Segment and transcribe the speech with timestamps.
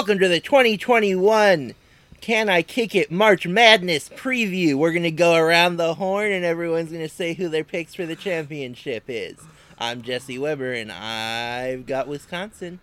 [0.00, 1.74] Welcome to the 2021
[2.22, 4.74] Can I Kick It March Madness preview.
[4.76, 7.94] We're going to go around the horn and everyone's going to say who their picks
[7.94, 9.36] for the championship is.
[9.78, 12.80] I'm Jesse Weber and I've got Wisconsin.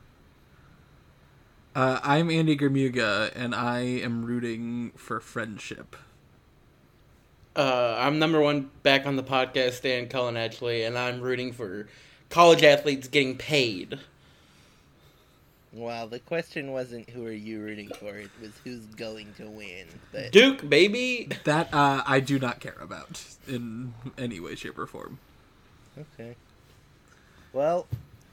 [1.75, 5.95] Uh, I'm Andy Germuga, and I am rooting for friendship.
[7.55, 11.87] Uh, I'm number one back on the podcast, Stan Cullen actually, and I'm rooting for
[12.29, 14.01] college athletes getting paid.
[15.77, 19.85] Well, the question wasn't who are you rooting for, it was who's going to win.
[20.11, 21.29] But Duke, baby.
[21.43, 25.19] That uh, I do not care about in any way, shape, or form.
[25.95, 26.35] Okay.
[27.53, 27.85] Well,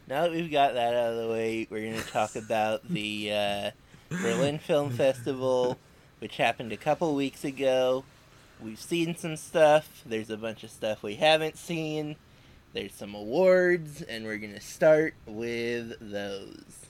[0.08, 3.32] now that we've got that out of the way, we're going to talk about the
[3.32, 3.70] uh,
[4.08, 5.78] Berlin Film Festival,
[6.20, 8.04] which happened a couple weeks ago.
[8.58, 10.02] We've seen some stuff.
[10.06, 12.16] There's a bunch of stuff we haven't seen.
[12.72, 16.83] There's some awards, and we're going to start with those.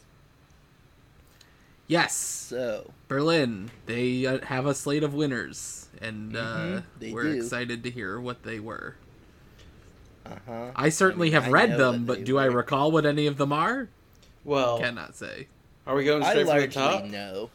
[1.86, 3.70] Yes, So, Berlin.
[3.86, 7.32] They uh, have a slate of winners, and uh, Mhm, they we're do.
[7.34, 8.96] excited to hear what they were.
[10.24, 10.70] uh huh.
[10.74, 13.36] I certainly mean, have I read them, but they do I recall what any of
[13.36, 13.88] them are?
[14.44, 15.48] Well, Cannot say.
[15.86, 17.04] are we going I straight from the top?
[17.04, 17.50] No.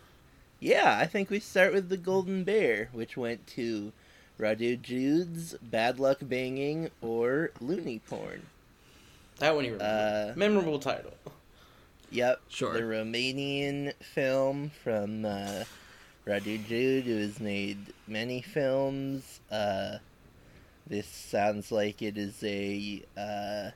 [0.60, 3.92] Yeah, I think we start with the Golden Bear, which went to
[4.40, 8.44] Radu Jude's Bad Luck Banging or Loony Porn.
[9.40, 10.32] That one you remember.
[10.32, 11.14] Uh, Memorable title.
[12.12, 12.42] Yep.
[12.50, 12.74] Sure.
[12.74, 15.64] The Romanian film from uh,
[16.26, 19.40] Radu Jude, who has made many films.
[19.52, 19.98] Uh,
[20.88, 23.70] this sounds like it is a uh,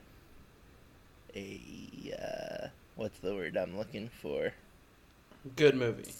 [1.35, 4.53] a uh, what's the word I'm looking for?
[5.55, 6.11] Good movie.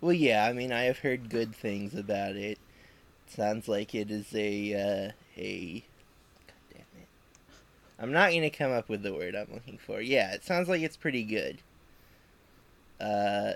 [0.00, 0.44] Well, yeah.
[0.46, 2.58] I mean, I have heard good things about it.
[3.26, 5.84] Sounds like it is a uh, a.
[7.98, 8.08] God damn it!
[8.08, 10.00] I'm not gonna come up with the word I'm looking for.
[10.00, 11.58] Yeah, it sounds like it's pretty good.
[13.00, 13.52] Uh.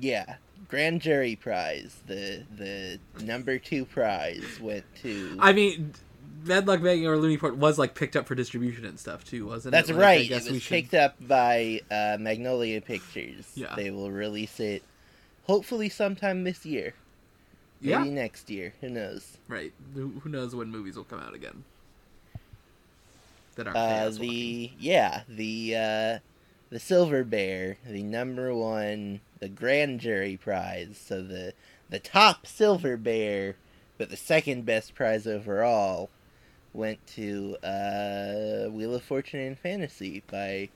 [0.00, 0.36] Yeah,
[0.68, 2.00] grand jury prize.
[2.06, 5.36] The the number two prize went to.
[5.38, 5.92] I mean,
[6.44, 9.46] Bad Luck Banging or Loony Porn was like picked up for distribution and stuff too,
[9.46, 9.94] wasn't That's it?
[9.94, 10.28] Like, I right.
[10.28, 13.52] guess It we was should- picked up by uh, Magnolia Pictures.
[13.54, 13.74] Yeah.
[13.76, 14.82] They will release it,
[15.44, 16.94] hopefully sometime this year.
[17.82, 18.72] Maybe Yeah, next year.
[18.80, 19.36] Who knows?
[19.48, 19.72] right.
[19.94, 21.62] Who knows when movies will come out again?
[23.54, 26.18] That aren't Uh, the yeah the uh,
[26.70, 31.00] the Silver Bear, the number one, the grand jury prize.
[31.04, 31.54] So the
[31.88, 33.56] the top Silver Bear,
[33.98, 36.10] but the second best prize overall,
[36.72, 40.68] went to uh, Wheel of Fortune and Fantasy by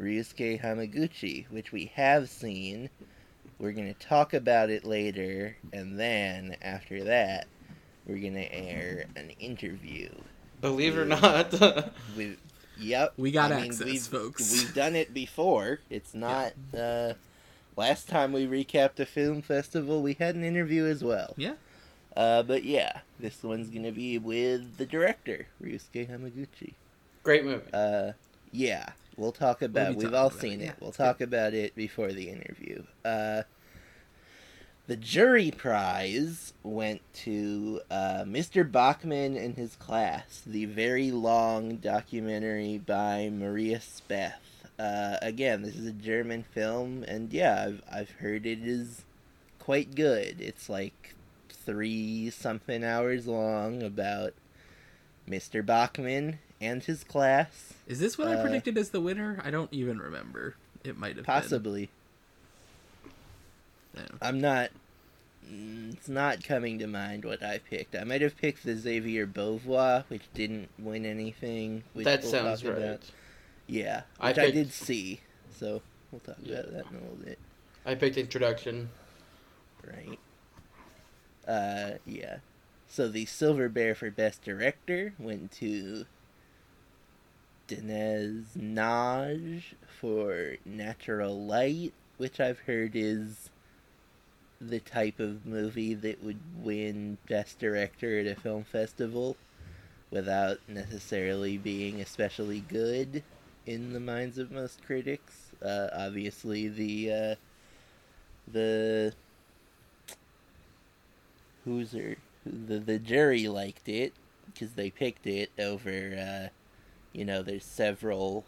[0.00, 2.88] Ryusuke Hamaguchi, which we have seen.
[3.58, 7.46] We're gonna talk about it later, and then after that,
[8.06, 10.08] we're gonna air an interview
[10.62, 11.52] Believe it or not.
[12.16, 12.36] we
[12.78, 13.12] yep.
[13.18, 14.50] We got I mean, access, we've, folks.
[14.52, 15.80] We've done it before.
[15.90, 17.14] It's not uh
[17.76, 21.34] last time we recapped a film festival we had an interview as well.
[21.36, 21.54] Yeah.
[22.16, 26.74] Uh but yeah, this one's gonna be with the director, Ryusuke Hamaguchi.
[27.24, 27.64] Great movie.
[27.74, 28.12] Uh
[28.52, 28.90] yeah.
[29.16, 30.66] We'll talk about be we've all about seen it, it.
[30.66, 30.72] yeah.
[30.80, 32.84] We'll talk about it before the interview.
[33.04, 33.42] Uh
[34.86, 38.70] the jury prize went to uh, Mr.
[38.70, 44.34] Bachmann and his class, the very long documentary by Maria Speth.
[44.78, 49.02] Uh, again, this is a German film, and yeah, I've, I've heard it is
[49.58, 50.40] quite good.
[50.40, 51.14] It's like
[51.48, 54.34] three something hours long about
[55.28, 55.64] Mr.
[55.64, 57.74] Bachmann and his class.
[57.86, 59.40] Is this what I uh, predicted as the winner?
[59.44, 60.56] I don't even remember.
[60.82, 61.86] It might have Possibly.
[61.86, 62.01] Been.
[64.20, 64.70] I'm not.
[65.50, 67.94] mm, It's not coming to mind what I picked.
[67.94, 71.84] I might have picked the Xavier Beauvoir, which didn't win anything.
[71.92, 72.78] Which that we'll sounds right.
[72.78, 73.00] About.
[73.66, 75.20] Yeah, I which I, picked- did see.
[75.58, 76.58] So we'll talk Yeah.
[76.58, 77.38] about that in a little bit.
[77.84, 78.88] I picked Introduction.
[79.84, 80.18] Right.
[81.46, 82.36] Uh, yeah.
[82.88, 86.06] So the Silver Bear for Best Director went to
[87.68, 89.64] Dénes Nagy
[90.00, 93.50] for Natural Light, which I've heard is
[94.68, 99.36] the type of movie that would win Best Director at a film festival
[100.10, 103.22] without necessarily being especially good
[103.66, 105.50] in the minds of most critics.
[105.64, 107.34] Uh, obviously, the uh,
[108.50, 109.12] the
[111.64, 114.12] who's her the the jury liked it
[114.46, 116.16] because they picked it over.
[116.18, 116.48] Uh,
[117.12, 118.44] you know, there's several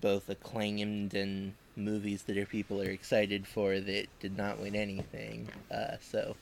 [0.00, 5.48] both acclaimed and movies that are people are excited for that did not win anything.
[5.70, 6.36] Uh, so,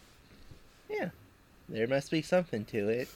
[0.90, 1.10] yeah,
[1.68, 3.08] there must be something to it.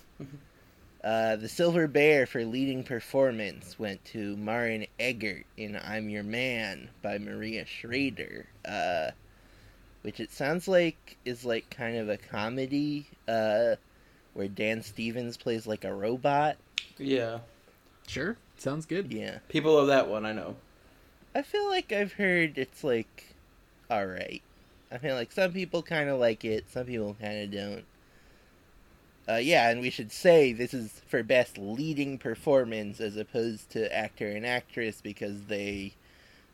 [1.04, 6.88] Uh, the Silver Bear for leading performance went to Maren Eggert in I'm Your Man
[7.02, 9.10] by Maria Schrader, uh,
[10.02, 13.74] which it sounds like is like kind of a comedy uh,
[14.34, 16.56] where Dan Stevens plays like a robot.
[16.98, 17.40] Yeah.
[18.06, 19.12] Sure, sounds good.
[19.12, 19.38] Yeah.
[19.48, 20.56] People love that one, I know.
[21.34, 23.34] I feel like I've heard it's like
[23.90, 24.42] alright.
[24.90, 27.84] I feel like some people kind of like it, some people kind of don't.
[29.26, 33.94] Uh, yeah, and we should say this is for best leading performance as opposed to
[33.94, 35.94] actor and actress because they,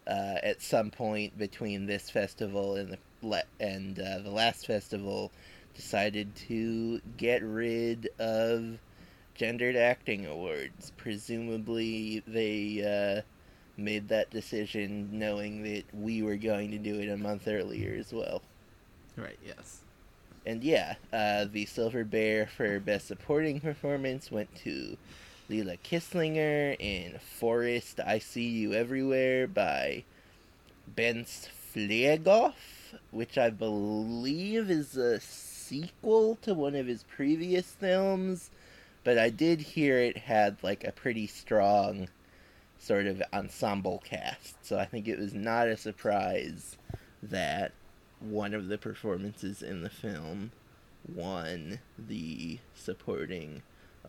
[0.07, 5.33] uh, at some point between this festival and the le- and uh, the last festival,
[5.75, 8.79] decided to get rid of
[9.35, 10.93] gendered acting awards.
[10.97, 13.23] Presumably, they uh,
[13.79, 18.13] made that decision knowing that we were going to do it a month earlier as
[18.13, 18.43] well.
[19.17, 19.39] Right.
[19.45, 19.81] Yes.
[20.45, 24.97] And yeah, uh, the Silver Bear for Best Supporting Performance went to
[25.49, 30.05] Lilla Kizlinger in Forest I See You Everywhere by
[30.87, 32.55] Bence Fliegauf,
[33.11, 38.51] which I believe is a sequel to one of his previous films,
[39.05, 42.09] but I did hear it had like a pretty strong
[42.89, 46.79] sort of ensemble cast, so I think it was not a surprise
[47.23, 47.73] that
[48.19, 50.53] one of the performances in the film
[51.07, 53.61] won the supporting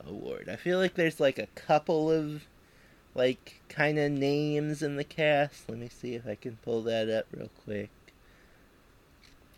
[0.08, 0.48] award.
[0.50, 2.46] I feel like there's like a couple of
[3.14, 5.68] like kind of names in the cast.
[5.70, 7.90] Let me see if I can pull that up real quick.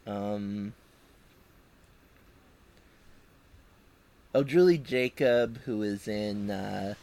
[0.08, 0.74] Um
[4.34, 6.94] Oh, Juli Jakab, who is in uh,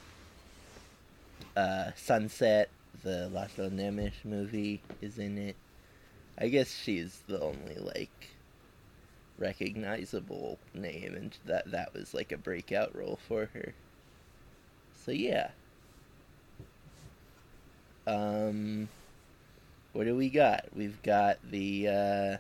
[1.59, 2.69] uh, Sunset,
[3.03, 5.57] the Laszlo Nemes movie, is in it.
[6.39, 8.29] I guess she's the only like
[9.39, 13.75] recognizable name, and that that was like a breakout role for her.
[15.05, 15.51] So yeah.
[18.07, 18.89] Um,
[19.93, 20.67] what do we got?
[20.75, 22.37] We've got the uh,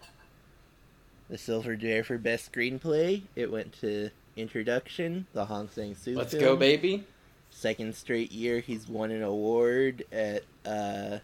[1.28, 3.22] the Silver Bear for best screenplay.
[3.34, 6.14] It went to Introduction, the Hong Sang Soo.
[6.14, 6.44] Let's film.
[6.44, 7.04] go, baby.
[7.58, 11.18] Second straight year he's won an award at uh,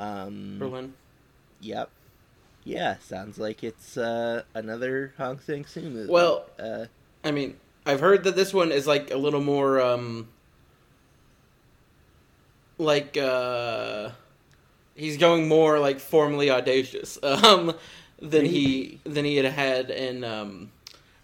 [0.00, 0.94] um, Berlin.
[1.60, 1.90] Yep.
[2.64, 6.10] Yeah, sounds like it's uh, another Hong Sang Soo movie.
[6.10, 6.86] Well- uh,
[7.22, 10.26] I mean, I've heard that this one is like a little more um
[12.78, 14.10] like uh
[14.96, 17.72] he's going more like formally audacious um
[18.20, 20.72] than he than he had had in um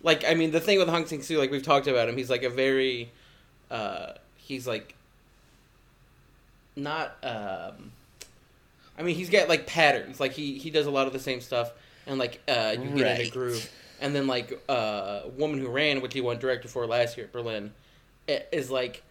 [0.02, 2.30] like I mean the thing with Hong Sang Soo like we've talked about him he's
[2.30, 3.10] like a very
[3.70, 4.94] uh he's like
[6.76, 7.92] not um
[8.98, 10.20] I mean he's got like patterns.
[10.20, 11.72] Like he he does a lot of the same stuff
[12.06, 13.70] and like uh you get in a groove.
[14.00, 17.32] And then like uh woman who ran which he won director for last year at
[17.32, 17.72] berlin
[18.26, 19.02] is like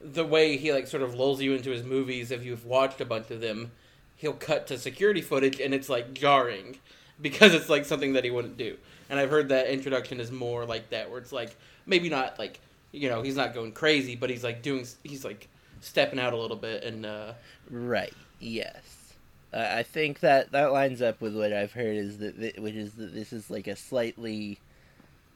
[0.00, 3.04] the way he like sort of lulls you into his movies if you've watched a
[3.04, 3.70] bunch of them
[4.16, 6.76] he'll cut to security footage and it's like jarring
[7.20, 8.76] because it's like something that he wouldn't do.
[9.08, 12.60] And i've heard that introduction is more like that where it's like maybe not like
[12.96, 15.48] you know he's not going crazy but he's like doing he's like
[15.80, 17.32] stepping out a little bit and uh
[17.70, 18.14] right.
[18.40, 19.14] Yes.
[19.52, 22.74] Uh, I think that that lines up with what I've heard is that thi- which
[22.74, 24.58] is that this is like a slightly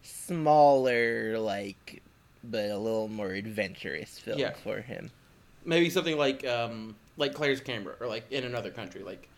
[0.02, 2.02] smaller, like,
[2.44, 4.52] but a little more adventurous film Yeah.
[4.52, 5.10] for him.
[5.64, 9.28] maybe something like um like claire's camera or like in another country like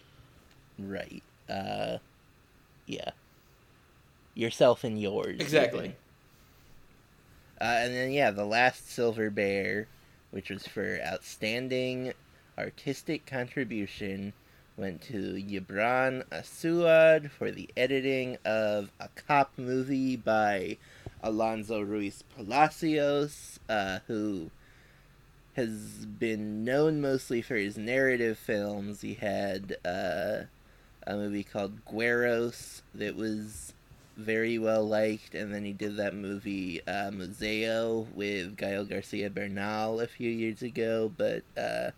[0.79, 1.23] Right.
[1.49, 1.99] Uh,
[2.87, 3.11] yeah.
[4.35, 5.39] Yourself and yours.
[5.41, 5.95] Exactly.
[7.63, 9.87] Uh, and then yeah, the last Silver Bear,
[10.33, 12.13] which was for outstanding
[12.59, 14.33] artistic contribution,
[14.77, 20.77] went to Yibran Asuad for the editing of a cop movie by
[21.23, 24.51] Alonso Ruiz Palacios, uh, who
[25.55, 29.03] has been known mostly for his narrative films.
[29.03, 30.47] He had uh,
[31.07, 33.73] a movie called Gueros that was
[34.17, 40.01] very well liked, and then he did that movie uh, Museo with Gael Garcia Bernal
[40.01, 41.13] a few years ago.
[41.17, 41.91] But uh,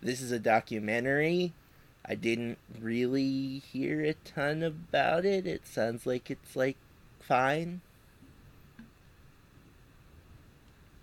[0.00, 1.52] this is a documentary.
[2.04, 5.46] I didn't really hear a ton about it.
[5.46, 6.76] It sounds like it's like
[7.20, 7.80] fine.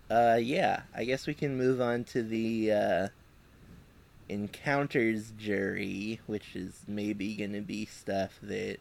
[0.10, 3.08] Uh, yeah, I guess we can move on to the uh,
[4.30, 8.80] encounters jury, which is maybe gonna be stuff that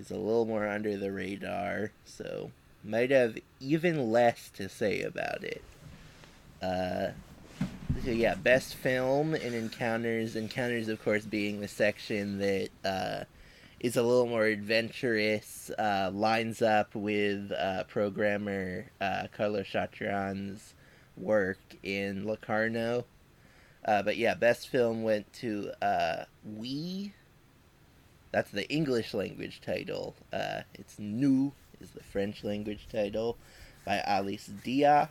[0.00, 2.50] is a little more under the radar, so
[2.82, 5.62] might have even less to say about it.
[6.62, 7.08] Uh,
[8.02, 10.36] so yeah, best film and encounters.
[10.36, 13.24] Encounters, of course, being the section that uh,
[13.78, 20.74] is a little more adventurous, uh, lines up with uh, programmer uh, Carlos Chatrian's
[21.16, 23.04] work in Locarno.
[23.84, 27.12] Uh, but yeah, best film went to uh, We.
[28.32, 30.14] That's the English language title.
[30.32, 33.36] Uh, it's Nous is the French language title
[33.84, 35.08] by Alice Diop,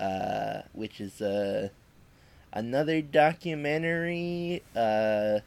[0.00, 1.68] uh, which is uh,
[2.52, 4.62] another documentary.
[4.74, 5.40] Uh,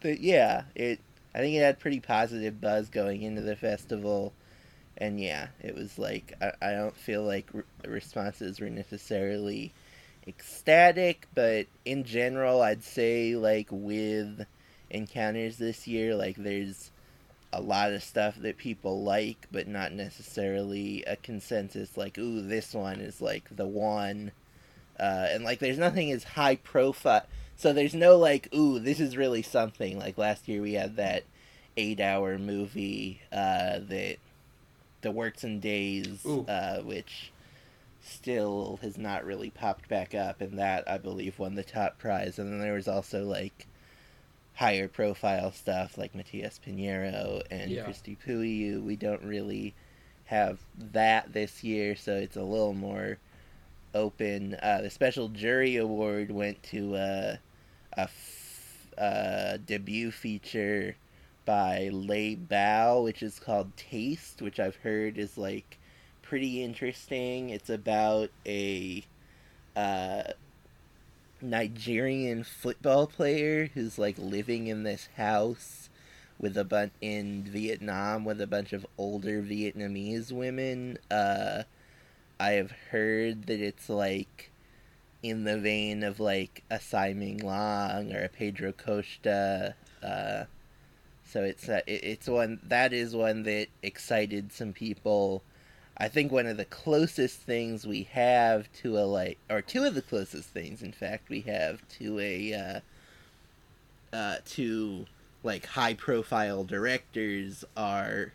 [0.00, 1.00] but yeah, it.
[1.34, 4.34] I think it had pretty positive buzz going into the festival,
[4.98, 9.72] and yeah, it was like I, I don't feel like re- responses were necessarily
[10.26, 14.46] ecstatic, but in general, I'd say like with
[14.92, 16.92] encounters this year, like there's
[17.52, 22.72] a lot of stuff that people like, but not necessarily a consensus like, ooh, this
[22.72, 24.30] one is like the one.
[25.00, 27.26] Uh, and like, there's nothing as high profile.
[27.56, 29.98] So there's no like, ooh, this is really something.
[29.98, 31.24] Like last year we had that
[31.76, 34.16] eight hour movie uh, that
[35.00, 37.32] the Works and Days, uh, which
[38.02, 42.38] still has not really popped back up, and that I believe won the top prize.
[42.38, 43.66] And then there was also like
[44.62, 47.84] higher profile stuff like Matias Piñeiro and Yeah.
[47.84, 48.80] Cristi Puiu.
[48.80, 49.74] We don't really
[50.26, 50.60] have
[50.92, 53.18] that this year, so it's a little more
[53.92, 54.54] open.
[54.62, 57.36] Uh, the special jury award went to uh,
[57.96, 60.94] a f- uh, debut feature
[61.44, 65.76] by Lei Bao, which is called Taste, which I've heard is like
[66.22, 67.50] pretty interesting.
[67.50, 69.02] It's about a
[69.74, 70.22] uh,
[71.42, 75.90] Nigerian football player who's like living in this house
[76.38, 80.98] with a bunch in Vietnam with a bunch of older Vietnamese women.
[81.10, 81.62] Uh,
[82.38, 84.50] I have heard that it's like
[85.22, 89.74] in the vein of like a Tsai Ming-liang or a Pedro Costa.
[90.02, 90.44] Uh,
[91.24, 95.42] so it's uh, it, it's one that is one that excited some people.
[95.96, 99.94] I think one of the closest things we have to a like, or two of
[99.94, 105.06] the closest things, in fact, we have to a uh, uh, to
[105.42, 108.32] like high profile directors are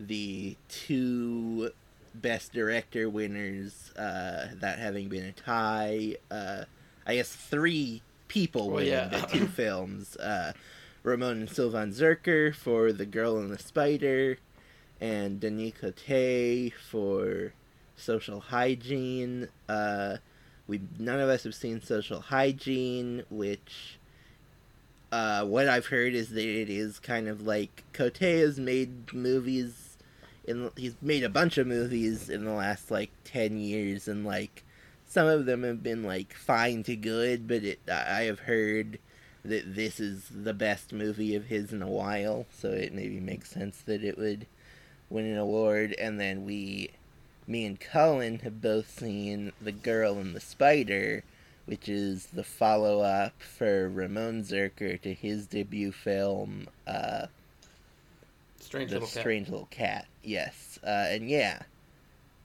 [0.00, 1.70] the two
[2.14, 6.16] best director winners, uh, that having been a tie.
[6.30, 6.64] Uh,
[7.06, 9.08] I guess three people winning yeah.
[9.08, 10.16] the two films.
[10.16, 10.52] Uh,
[11.02, 14.38] Ramon and Silvan Zürcher for The Girl and the Spider,
[15.00, 17.52] and Denis Cote for
[17.96, 19.48] Social Hygiene.
[19.68, 20.16] Uh,
[20.66, 23.98] we none of us have seen Social Hygiene, which
[25.12, 29.96] uh, what I've heard is that it is kind of like Cote has made movies.
[30.44, 34.62] In he's made a bunch of movies in the last like ten years, and like
[35.04, 38.98] some of them have been like fine to good, but it I have heard
[39.44, 43.50] that this is the best movie of his in a while, so it maybe makes
[43.50, 44.46] sense that it would
[45.10, 45.94] win an award.
[45.98, 46.90] And then we,
[47.46, 51.22] me and Cullen have both seen The Girl and the Spider,
[51.66, 57.26] which is the follow up for Ramon Zürcher to his debut film, uh,
[58.60, 59.20] Strange little cat.
[59.20, 60.06] Strange Little Cat.
[60.24, 60.78] Yes.
[60.84, 61.60] Uh, and yeah.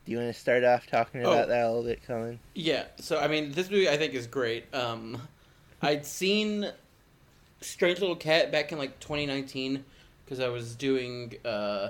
[0.05, 1.31] Do you want to start off talking Oh.
[1.31, 2.39] about that a little bit, Cullen?
[2.53, 4.65] Yeah, so I mean, this movie I think is great.
[4.73, 5.19] Um,
[5.81, 6.71] I'd seen
[7.61, 9.83] Strange Little Cat back in like 2019
[10.25, 11.89] because I was doing, uh,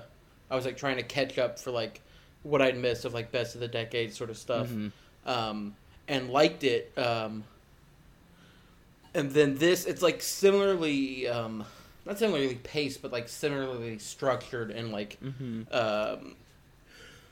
[0.51, 2.01] I was like trying to catch up for like
[2.43, 4.91] what I'd missed of like best of the decade sort of stuff, Mhm.
[5.25, 5.75] um,
[6.08, 6.91] and liked it.
[6.98, 7.43] Um,
[9.13, 11.65] and then this, it's like similarly, um,
[12.05, 15.63] not similarly paced, but like similarly structured and like Mm-hmm.
[15.74, 16.36] um,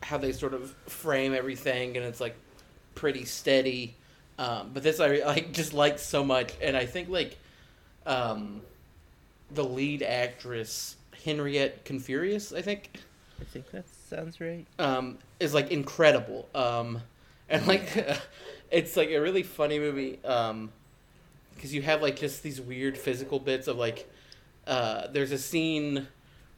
[0.01, 2.35] how they sort of frame everything, and it's like
[2.95, 3.95] pretty steady.
[4.37, 7.37] Um, but this I like just like so much, and I think like
[8.05, 8.61] um,
[9.51, 10.95] the lead actress
[11.25, 12.91] Henriette Confurius, I think,
[13.39, 14.65] I think that sounds right.
[14.77, 16.47] um, is like incredible.
[16.53, 17.01] Um,
[17.49, 17.87] and like
[18.71, 20.19] it's like a really funny movie
[21.55, 24.09] because you have like just these weird physical bits of like
[24.67, 26.07] uh, there's a scene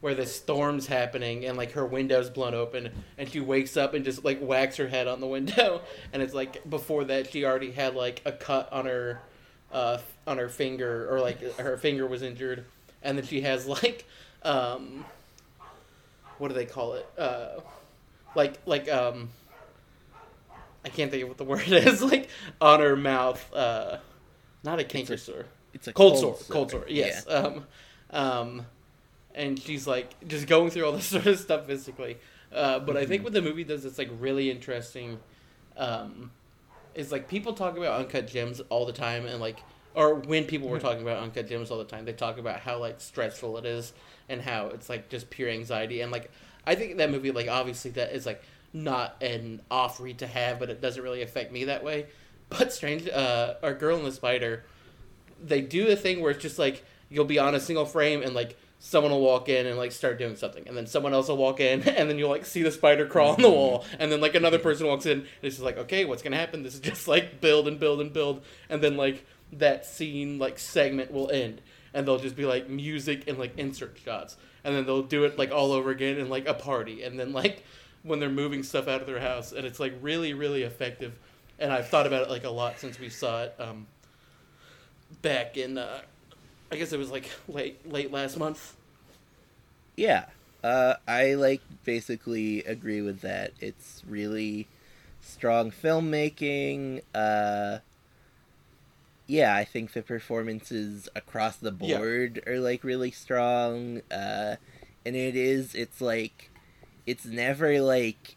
[0.00, 4.04] where the storm's happening and like her window's blown open and she wakes up and
[4.04, 5.80] just like whacks her head on the window
[6.12, 9.20] and it's like before that she already had like a cut on her
[9.72, 12.64] uh, on her finger or like her finger was injured
[13.02, 14.04] and then she has like
[14.42, 15.04] um,
[16.42, 17.06] what do they call it?
[17.16, 17.60] Uh,
[18.34, 19.28] like like um
[20.84, 22.02] I can't think of what the word is.
[22.02, 22.28] Like
[22.60, 23.98] on her mouth uh
[24.64, 25.46] not a canker sore.
[25.72, 26.84] It's a cold, sore, cold sore.
[26.88, 27.24] yes.
[27.28, 27.64] Um
[28.10, 28.66] um
[29.36, 32.18] and she's like just going through all this sort of stuff physically.
[32.52, 35.20] Uh, but I think what the movie does that's like really interesting
[35.76, 36.32] um,
[36.94, 39.60] is like people talk about uncut gems all the time, and like
[39.94, 42.78] or when people were talking about uncut gems all the time, they talk about how
[42.78, 43.92] like stressful it is
[44.28, 46.00] and how it's like just pure anxiety.
[46.00, 46.30] And like
[46.66, 50.58] I think that movie like obviously that is like not an off read to have,
[50.58, 52.06] but it doesn't really affect me that way.
[52.48, 54.64] But strange, uh, our girl and the spider,
[55.42, 58.34] they do a thing where it's just like you'll be on a single frame and
[58.34, 61.38] like someone will walk in and like start doing something, and then someone else will
[61.38, 64.20] walk in, and then you'll like see the spider crawl on the wall, and then
[64.20, 66.62] like another person walks in, and it's just like okay, what's gonna happen?
[66.62, 70.58] This is just like build and build and build, and then like that scene like
[70.58, 71.60] segment will end,
[71.92, 75.38] and they'll just be like music and like insert shots, and then they'll do it
[75.38, 77.64] like all over again in like a party, and then like
[78.02, 81.12] when they're moving stuff out of their house, and it's like really really effective,
[81.58, 83.86] and I've thought about it like a lot since we saw it um,
[85.20, 86.00] back in uh,
[86.70, 88.74] I guess it was like late late last month.
[89.96, 90.26] Yeah.
[90.64, 93.52] Uh, I like basically agree with that.
[93.60, 94.68] It's really
[95.20, 97.02] strong filmmaking.
[97.14, 97.78] Uh,
[99.26, 101.98] yeah, I think the performances across the Yeah.
[101.98, 104.02] board are like really strong.
[104.10, 104.56] Uh,
[105.04, 106.50] and it is, it's like,
[107.06, 108.36] it's never like,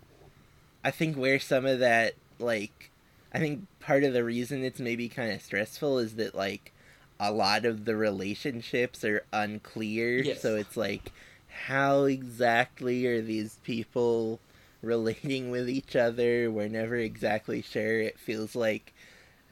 [0.83, 2.91] I think where some of that, like,
[3.33, 6.71] I think part of the reason it's maybe kind of stressful is that, like,
[7.19, 10.23] a lot of the relationships are unclear.
[10.23, 10.41] Yes.
[10.41, 11.11] So it's like,
[11.47, 14.39] how exactly are these people
[14.81, 16.51] relating with each other?
[16.51, 17.99] We're never exactly sure.
[17.99, 18.93] It feels like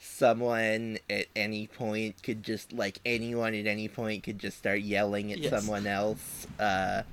[0.04, 5.32] someone at any point could just like anyone at any point could just start yelling
[5.32, 5.64] at Yes.
[5.64, 7.04] someone else uh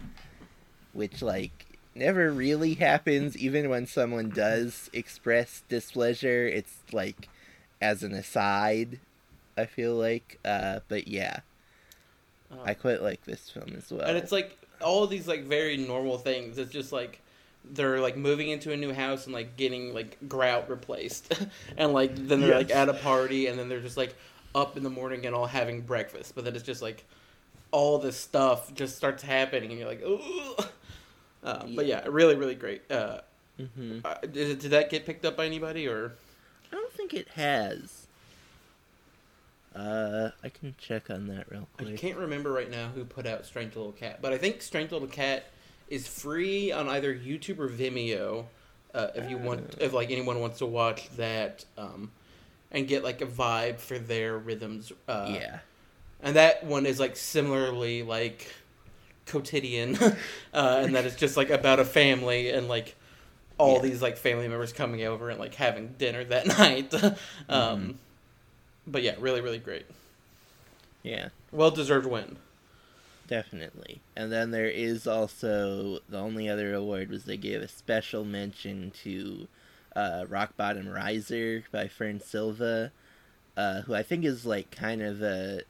[0.93, 7.29] which like never really happens even when someone does express displeasure it's like
[7.81, 8.99] as an aside
[9.57, 11.41] i feel like uh but yeah
[12.51, 15.77] Um, i quite like this film as well and it's like all these like very
[15.77, 16.57] normal things.
[16.59, 17.21] It's just like
[17.65, 21.33] they're like moving into a new house and like getting like grout replaced,
[21.77, 24.15] and like then they're like at a party and then they're just like
[24.55, 26.35] up in the morning and all having breakfast.
[26.35, 27.05] But then it's just like
[27.71, 30.57] all this stuff just starts happening and you're like, ooh.
[31.43, 32.83] Um, But yeah, really, really great.
[32.91, 33.21] Uh,
[33.77, 36.13] hmm uh, did, did that get picked up by anybody or?
[36.73, 38.07] i don't think it has
[39.75, 41.89] uh i can check on that real quick.
[41.89, 44.91] I can't remember right now who put out Strange Little Cat, but I think Strange
[44.93, 45.45] Little Cat
[45.91, 48.47] is free on either YouTube or Vimeo.
[48.95, 52.11] Uh, if you want, if like anyone wants to watch that, um,
[52.73, 54.93] and get like a vibe for their rhythms.
[55.09, 55.59] Uh, yeah
[56.23, 58.55] and that one is like similarly like
[59.27, 59.97] quotidian,
[60.55, 62.95] uh, and that is just like about a family and like
[63.59, 63.83] all Yeah.
[63.83, 66.93] these like family members coming over and like having dinner that night.
[66.95, 67.11] um,
[67.49, 67.95] Mhm.
[68.87, 69.87] But yeah, really, really great.
[71.03, 72.37] yeah Well deserved win.
[73.31, 74.01] Definitely.
[74.17, 78.91] And then there is also the only other award was they gave a special mention
[79.05, 79.47] to
[79.95, 82.91] uh, Rock Bottom Riser by Fern Silva,
[83.57, 85.63] uh, who I think is like kind of a,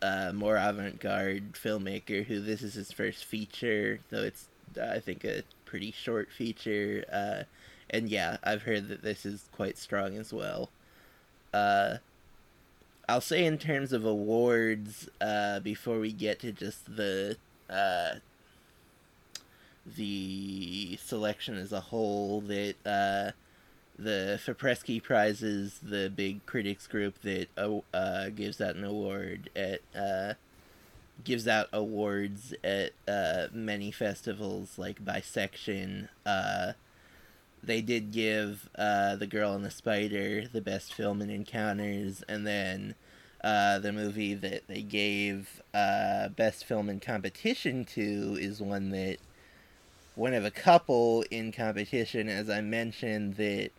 [0.00, 2.24] a more avant garde filmmaker.
[2.24, 4.48] Who this is his first feature, though it's
[4.80, 7.04] uh, I think a pretty short feature.
[7.12, 7.42] Uh,
[7.90, 10.70] and yeah, I've heard that this is quite strong as well.
[11.52, 11.98] Uh,
[13.08, 17.36] I'll say in terms of awards, uh, before we get to just the
[17.68, 18.16] uh,
[19.96, 23.32] the selection as a whole, that uh,
[23.98, 29.50] the FIPRESCI Prize is the big critics group that uh, uh, gives out an award
[29.54, 30.34] at uh,
[31.24, 36.08] gives out awards at uh, many festivals like by section.
[36.24, 36.72] Uh,
[37.62, 42.46] they did give uh, The Girl and the Spider the best film in encounters, and
[42.46, 42.94] then
[43.42, 49.18] uh, the movie that they gave uh, best film in competition to is one that
[50.14, 53.70] one of a couple in competition, as I mentioned, that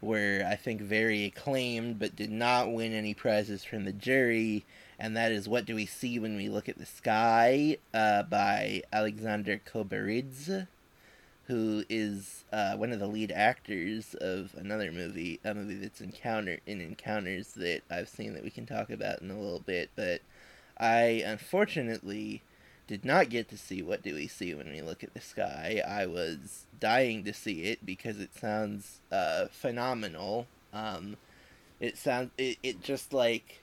[0.00, 4.64] were I think very acclaimed but did not win any prizes from the jury,
[4.98, 8.82] and that is What Do We See When We Look at the Sky uh, by
[8.92, 10.66] Alexander Koberidze
[11.48, 16.58] who is uh, one of the lead actors of another movie, a movie that's encounter
[16.66, 19.88] in encounters that I've seen that we can talk about in a little bit.
[19.96, 20.20] But
[20.78, 22.42] I unfortunately
[22.86, 25.82] did not get to see what do we see when we look at the sky.
[25.88, 30.46] I was dying to see it because it sounds uh, phenomenal.
[30.74, 31.16] Um,
[31.80, 33.62] it sounds it, it just like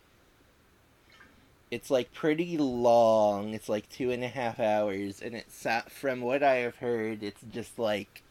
[1.72, 3.54] it's like pretty long.
[3.54, 7.42] It's like two and a half hours, and it's from what I have heard, it's
[7.52, 8.24] just like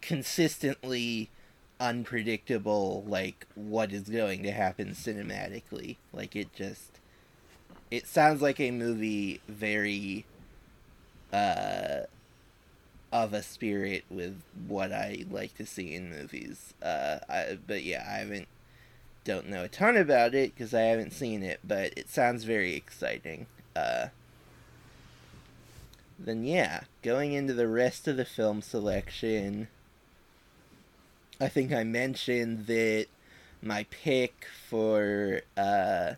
[0.00, 1.30] consistently
[1.78, 3.04] unpredictable.
[3.06, 5.96] Like what is going to happen cinematically?
[6.12, 6.98] Like it just,
[7.90, 10.26] it sounds like a movie very
[11.32, 12.00] uh,
[13.12, 16.74] of a spirit with what I like to see in movies.
[16.82, 18.48] Uh, I, but yeah, I haven't
[19.26, 22.76] don't know a ton about it because I haven't seen it, but it sounds very
[22.76, 23.46] exciting.
[23.74, 24.06] Uh,
[26.16, 29.66] then yeah, going into the rest of the film selection,
[31.40, 33.06] I think I mentioned that
[33.60, 36.12] my pick for uh,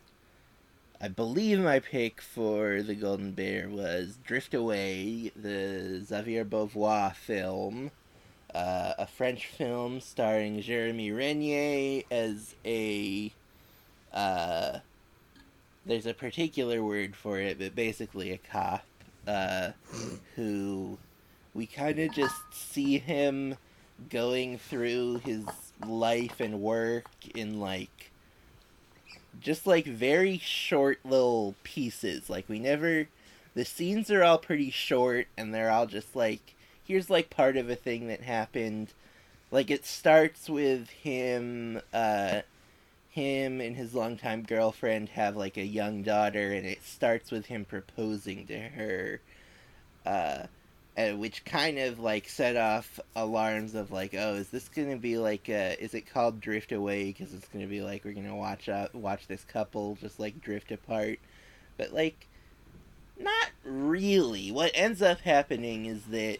[1.01, 7.91] I believe my pick for the Golden Bear was Drift Away, the Xavier Beauvoir film,
[8.55, 13.33] uh, a French film starring Jeremy Renier as a.
[14.13, 14.79] Uh,
[15.85, 18.85] there's a particular word for it, but basically a cop
[19.27, 19.71] uh,
[20.37, 20.99] who
[21.55, 23.57] we kind of just see him
[24.11, 25.45] going through his
[25.87, 28.11] life and work in like
[29.41, 32.31] just like very short little pieces.
[32.31, 33.09] Like we never
[33.55, 36.55] the scenes are all pretty short and they're all just like
[36.89, 38.93] here's like part of a thing that happened.
[39.51, 42.41] Like it starts with him uh
[43.11, 47.65] him and his longtime girlfriend have like a young daughter and it starts with him
[47.65, 49.21] proposing to her.
[50.05, 50.47] Uh
[50.99, 55.17] uh, which kind of like set off alarms of like, oh, is this gonna be
[55.17, 57.05] like, uh, is it called Drift Away?
[57.05, 60.73] Because it's gonna be like we're gonna watch out, watch this couple just like drift
[60.73, 61.21] apart,
[61.77, 62.27] but like,
[63.17, 64.51] not really.
[64.51, 66.39] What ends up happening is that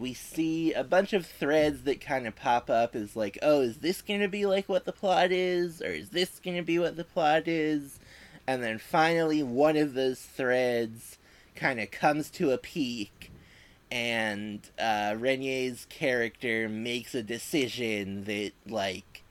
[0.00, 3.76] we see a bunch of threads that kind of pop up as like, oh, is
[3.78, 7.04] this gonna be like what the plot is, or is this gonna be what the
[7.04, 8.00] plot is?
[8.46, 11.18] And then finally, one of those threads
[11.54, 13.30] kind of comes to a peak
[13.90, 19.22] and uh, Renier's character makes a decision that like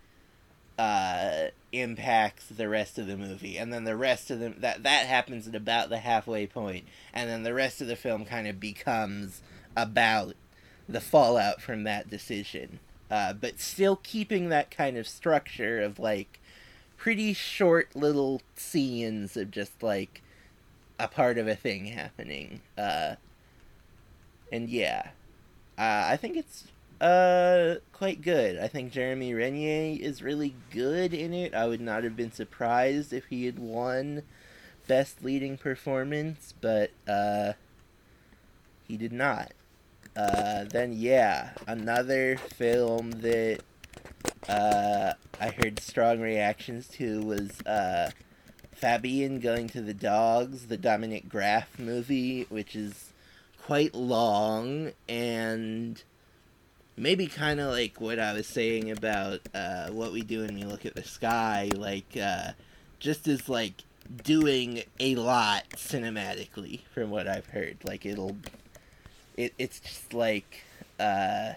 [0.77, 5.05] uh, impacts the rest of the movie, and then the rest of the that that
[5.07, 8.59] happens at about the halfway point, and then the rest of the film kind of
[8.59, 9.41] becomes
[9.75, 10.35] about
[10.89, 12.79] the fallout from that decision,
[13.11, 16.39] uh, but still keeping that kind of structure of like
[16.97, 20.21] pretty short little scenes of just like
[20.99, 22.61] a part of a thing happening.
[22.77, 23.15] Uh,
[24.51, 25.09] and yeah,
[25.77, 26.65] uh, I think it's
[26.99, 28.57] uh quite good.
[28.57, 31.53] I think Jeremy Renier is really good in it.
[31.53, 34.23] I would not have been surprised if he had won
[34.87, 37.53] best leading performance, but uh
[38.87, 39.53] he did not.
[40.15, 43.59] Uh then yeah, another film that
[44.47, 48.11] uh I heard strong reactions to was uh
[48.71, 53.11] Fabian going to the dogs, the Dominik Graf movie, which is
[53.65, 56.01] quite long and
[56.99, 60.63] maybe kind of like what I was saying about uh, what we do when we
[60.63, 62.51] look at the sky, like uh,
[62.99, 63.83] just as like
[64.23, 67.77] doing a lot cinematically from what I've heard.
[67.83, 68.37] Like it'll,
[69.39, 70.63] it it's just like
[70.99, 71.53] uh,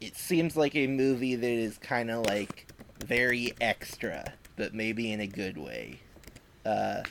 [0.00, 2.66] it seems like a movie that is kind of like
[3.04, 6.00] very extra, but maybe in a good way.
[6.64, 7.02] Uh,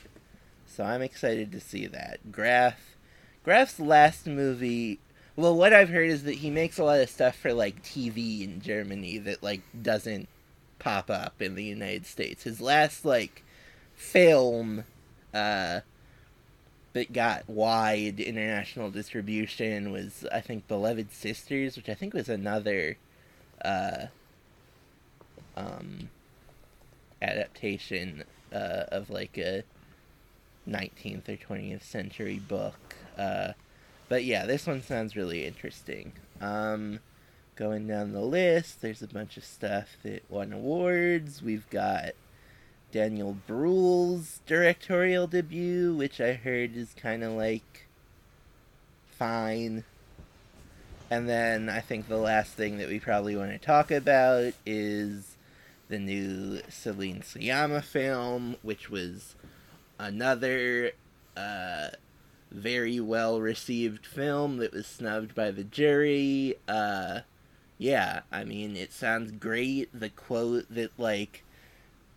[0.65, 2.32] so I'm excited to see that.
[2.32, 2.95] Graf,
[3.43, 4.97] Graf's last movie.
[5.36, 8.43] Well, what I've heard is that he makes a lot of stuff for like TV
[8.43, 10.27] in Germany that like doesn't
[10.79, 12.43] pop up in the United States.
[12.43, 13.43] His last like
[13.93, 14.86] film
[15.36, 15.82] uh
[16.93, 22.97] that got wide international distribution was I think Beloved Sisters, which I think was another
[23.63, 24.08] uh
[25.56, 26.10] um
[27.21, 28.23] adaptation
[28.54, 29.63] uh of like a
[30.69, 32.95] 19th or 20th century book.
[33.17, 33.54] Uh,
[34.08, 36.13] but yeah, this one sounds really interesting.
[36.41, 36.99] Um,
[37.56, 41.41] going down the list, there's a bunch of stuff that won awards.
[41.41, 42.12] We've got
[42.91, 47.88] Daniel Bruhl's directorial debut, which I heard is kind of like
[49.12, 49.84] fine.
[51.12, 55.36] And then I think the last thing that we probably want to talk about is
[55.88, 59.36] the new Celine Sciamma film, which was
[59.97, 60.91] another
[61.36, 61.89] uh,
[62.52, 66.56] very well received film that was snubbed by the jury.
[66.67, 67.21] Uh,
[67.78, 69.89] yeah, I mean, it sounds great.
[69.97, 71.43] The quote that, like,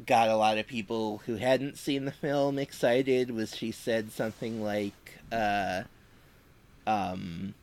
[0.07, 4.63] got a lot of people who hadn't seen the film excited was she said something
[4.63, 5.83] like, uh,
[6.87, 7.55] um,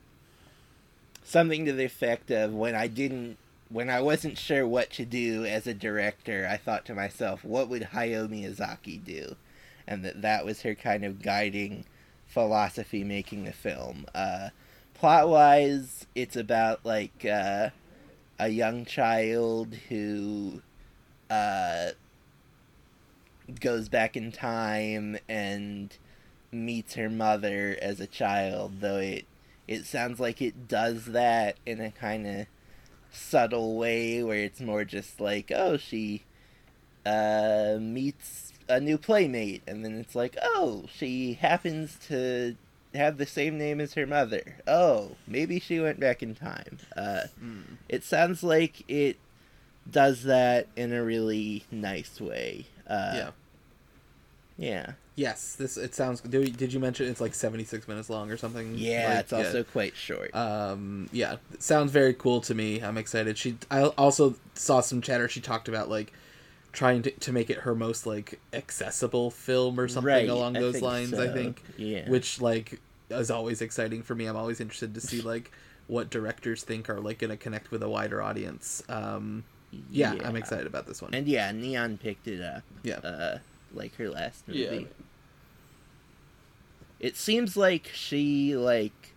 [1.24, 3.36] something to the effect of, when I didn't
[3.68, 7.68] when I wasn't sure what to do as a director, I thought to myself, what
[7.68, 9.36] would Hayao Miyazaki do?
[9.90, 11.84] and that that was her kind of guiding
[12.26, 14.06] philosophy making the film.
[14.14, 14.50] Uh,
[14.94, 17.70] plot wise, it's about like uh,
[18.38, 20.62] a young child who
[21.28, 21.90] uh,
[23.58, 25.96] goes back in time and
[26.52, 29.24] meets her mother as a child, though it
[29.66, 32.46] it sounds like it does that in a kind of
[33.12, 36.24] subtle way where it's more just like, oh, she
[37.06, 42.56] uh, meets a new playmate, and then it's like, oh, she happens to
[42.94, 44.56] have the same name as her mother.
[44.66, 46.78] Oh, maybe she went back in time.
[46.96, 47.76] Uh, Mm.
[47.88, 49.16] it sounds like it
[49.88, 52.66] does that in a really nice way.
[52.88, 53.30] Uh, yeah.
[54.60, 54.92] Yeah.
[55.16, 56.20] Yes, this it sounds.
[56.20, 58.74] Did, did you mention it's like seventy six minutes long or something?
[58.76, 60.34] Yeah, Like, it's also quite short.
[60.34, 65.28] um yeah sounds very cool to me i'm excited she i also saw some chatter
[65.28, 66.12] she talked about like
[66.72, 70.60] trying to, to make it her most like accessible film or something Right, along I
[70.60, 72.08] those lines i think Yeah.
[72.08, 75.50] which like is always exciting for me i'm always interested to see like
[75.88, 79.44] what directors think are like going to connect with a wider audience um
[79.90, 82.62] yeah, i'm excited about this one And yeah, Neon picked it up.
[82.82, 82.98] Yeah.
[82.98, 83.38] Uh,
[83.72, 84.60] like her last movie.
[84.60, 84.80] Yeah.
[86.98, 89.14] It seems like she like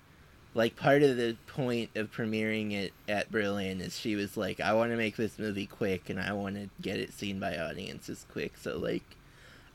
[0.56, 4.74] like part of the point of premiering it at Berlin is she was like, I
[4.74, 8.26] want to make this movie quick and I want to get it seen by audiences
[8.32, 8.54] quick.
[8.58, 9.04] So like,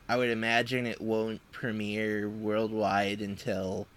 [0.07, 3.87] I would imagine it won't premiere worldwide until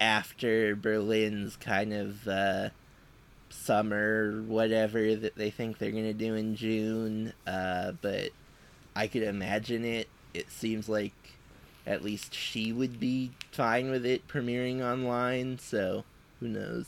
[0.00, 2.70] after Berlin's kind of uh,
[3.50, 7.32] summer whatever that they think they're gonna do in June.
[7.46, 8.30] Uh, but
[8.96, 10.08] I could imagine it.
[10.34, 11.12] It seems like
[11.86, 16.04] at least she would be fine with it premiering online, so
[16.40, 16.86] who knows?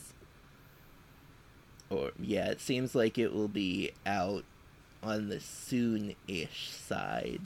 [1.91, 4.45] Or yeah, it seems like it will be out
[5.03, 7.43] on the soon-ish side.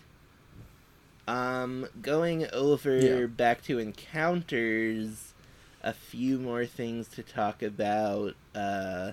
[1.26, 3.26] Um, going over Yeah.
[3.26, 5.34] back to encounters,
[5.82, 8.34] a few more things to talk about.
[8.54, 9.12] Uh,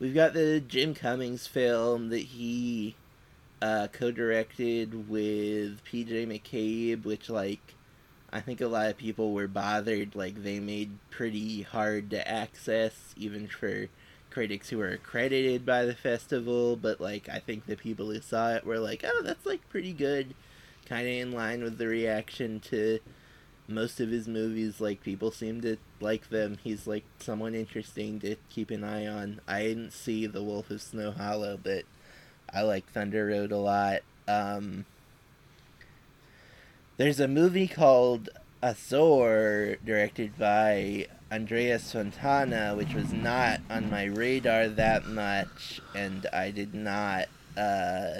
[0.00, 2.96] we've got the Jim Cummings film that he
[3.64, 7.74] uh, co-directed with PJ McCabe, which like
[8.30, 10.14] I think a lot of people were bothered.
[10.14, 13.86] Like they made pretty hard to access, even for
[14.28, 16.76] critics who were accredited by the festival.
[16.76, 19.94] But like I think the people who saw it were like, "Oh, that's like pretty
[19.94, 20.34] good,"
[20.84, 22.98] kind of in line with the reaction to
[23.66, 24.78] most of his movies.
[24.78, 26.58] Like people seem to like them.
[26.62, 29.40] He's like someone interesting to keep an eye on.
[29.48, 31.84] I didn't see The Wolf of Snow Hollow, but
[32.54, 34.02] I like Thunder Road a lot.
[34.28, 34.86] Um,
[36.96, 38.28] there's a movie called
[38.62, 46.52] Azor, directed by Andreas Fontana, which was not on my radar that much, and I
[46.52, 48.18] did not uh,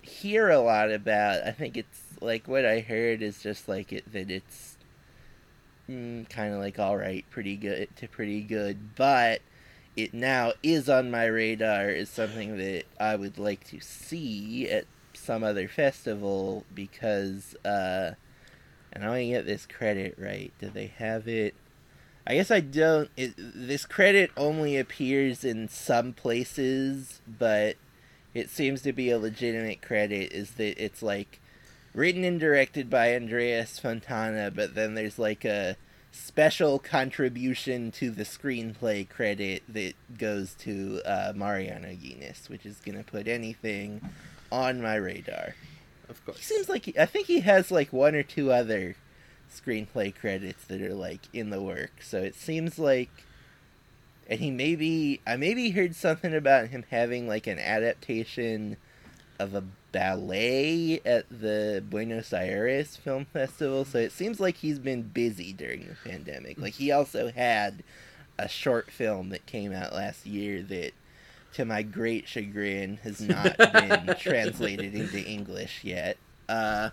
[0.00, 1.46] hear a lot about.
[1.46, 4.78] I think it's like what I heard is just like it that it's
[5.88, 9.42] mm, kind of like all right, pretty good to pretty good, but
[9.96, 14.86] it now is on my radar is something that I would like to see at
[15.14, 18.12] some other festival because uh
[18.92, 20.52] and I want to get this credit right.
[20.58, 21.54] Do they have it?
[22.26, 23.10] I guess I don't.
[23.16, 27.76] It, this credit only appears in some places, but
[28.34, 30.32] it seems to be a legitimate credit.
[30.32, 31.40] Is that it's like
[31.94, 35.76] written and directed by Andreas Fontana, but then there's like a
[36.12, 43.02] special contribution to the screenplay credit that goes to uh, Mariano Llinás, which is gonna
[43.02, 44.00] put anything
[44.52, 45.54] on my radar.
[46.08, 46.38] of course.
[46.38, 48.94] He seems like he, I think he has like one or two other
[49.50, 52.02] screenplay credits that are like in the work.
[52.02, 53.10] So it seems like,
[54.28, 58.76] and he maybe I maybe heard something about him having like an adaptation
[59.42, 63.84] of a ballet at the Buenos Aires Film Festival.
[63.84, 66.58] So it seems like he's been busy during the pandemic.
[66.58, 67.82] Like he also had
[68.38, 70.92] a short film that came out last year that
[71.54, 76.16] to my great chagrin has not been translated into English yet.
[76.48, 76.90] Uh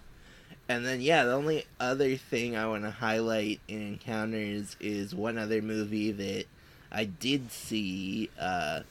[0.67, 5.37] and then yeah, the only other thing I want to highlight in Encounters is one
[5.37, 6.45] other movie that
[6.91, 8.81] I did see uh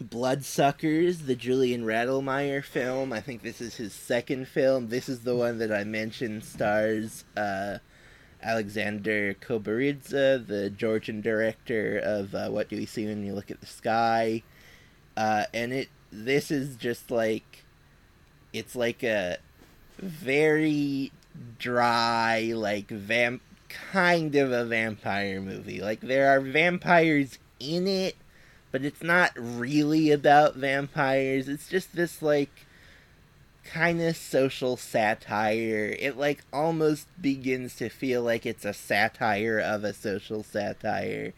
[0.00, 3.12] Bloodsuckers, the Julian Radlmaier film.
[3.12, 4.88] I think this is his second film.
[4.88, 7.78] This is the one that I mentioned stars uh,
[8.42, 13.60] Alexander Koberidze, the Georgian director of uh, What Do We See When We Look at
[13.60, 14.42] the Sky.
[15.16, 17.64] Uh, and it this is just like
[18.52, 19.38] it's like a
[19.98, 21.12] very
[21.58, 25.80] dry, like vamp kind of a vampire movie.
[25.80, 28.16] Like there are vampires in it,
[28.74, 31.48] but it's not really about vampires.
[31.48, 32.66] It's just this like
[33.62, 35.94] kind of social satire.
[35.96, 41.34] It like almost begins to feel like it's a satire of a social satire.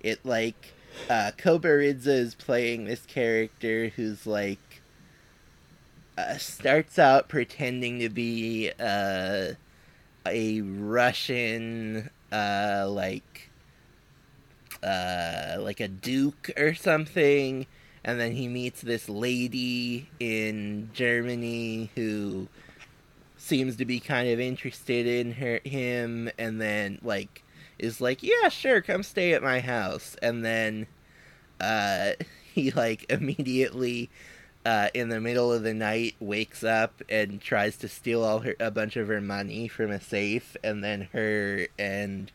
[0.00, 0.74] It like
[1.08, 4.82] uh Koberidze is playing this character who's like
[6.18, 9.52] uh, starts out pretending to be uh,
[10.26, 13.49] a Russian, uh, like,
[14.82, 17.66] uh, like a duke or something,
[18.04, 22.48] and then he meets this lady in Germany who
[23.36, 27.44] seems to be kind of interested in her him, and then like
[27.78, 30.86] is like, yeah, sure, come stay at my house, and then
[31.60, 32.12] uh,
[32.54, 34.10] he like immediately
[34.64, 38.54] uh, in the middle of the night wakes up and tries to steal all her
[38.60, 42.30] a bunch of her money from a safe and then her and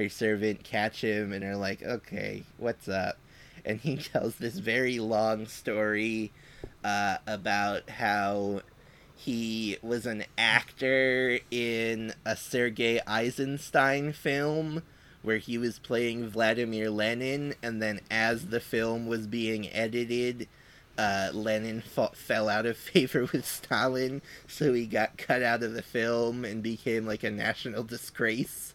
[0.00, 3.18] her servant catch him and are like okay what's up
[3.64, 6.32] and he tells this very long story
[6.82, 8.62] uh, about how
[9.14, 14.82] he was an actor in a Sergei Eisenstein film
[15.22, 20.48] where he was playing Vladimir Lenin, and then as the film was being edited,
[20.96, 25.82] uh, Lenin fell out of favor with Stalin, so he got cut out of the
[25.82, 28.74] film and became like a national disgrace.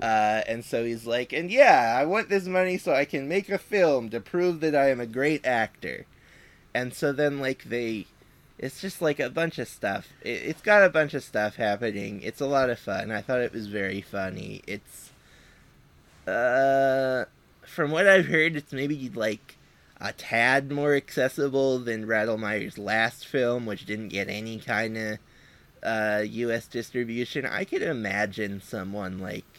[0.00, 3.48] Uh, and so he's like, and yeah, I want this money so I can make
[3.48, 6.06] a film to prove that I am a great actor.
[6.74, 8.06] And so then, like, they.
[8.58, 10.08] It's just like a bunch of stuff.
[10.22, 12.22] It, it's got a bunch of stuff happening.
[12.22, 13.10] It's a lot of fun.
[13.10, 14.62] I thought it was very funny.
[14.66, 15.10] It's
[16.26, 17.24] uh,
[17.66, 19.56] from what I've heard, it's maybe like
[20.00, 25.18] a tad more accessible than Radlmaier's last film, which didn't get any kind of
[25.82, 26.66] uh, U.S.
[26.66, 27.46] distribution.
[27.46, 29.51] I could imagine someone like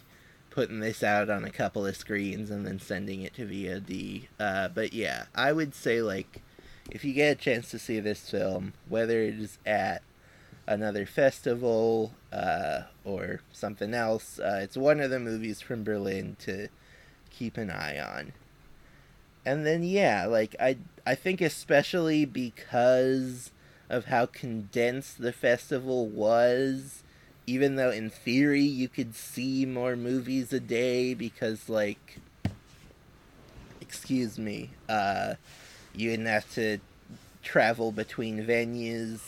[0.54, 4.28] putting this out on a couple of screens and then sending it to VOD.
[4.40, 6.42] Uh, but yeah, I would say like
[6.92, 10.04] if you get a chance to see this film, whether it is at
[10.68, 14.40] another festival uh, or something else.
[14.40, 16.68] Uh, it's one of the movies from Berlin to
[17.30, 18.34] keep an eye on.
[19.46, 23.52] And then yeah, like I I think especially because
[23.90, 27.03] of how condensed the festival was,
[27.46, 32.20] even though in theory you could see more movies a day because like
[33.82, 35.36] excuse me, uh
[35.96, 36.80] you didn't have to
[37.44, 39.20] travel between venues.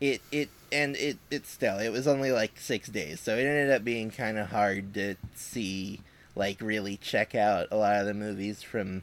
[0.00, 3.70] It it and it it still it was only like six days, so it ended
[3.70, 6.00] up being kind of hard to see
[6.36, 9.02] like really check out a lot of the movies from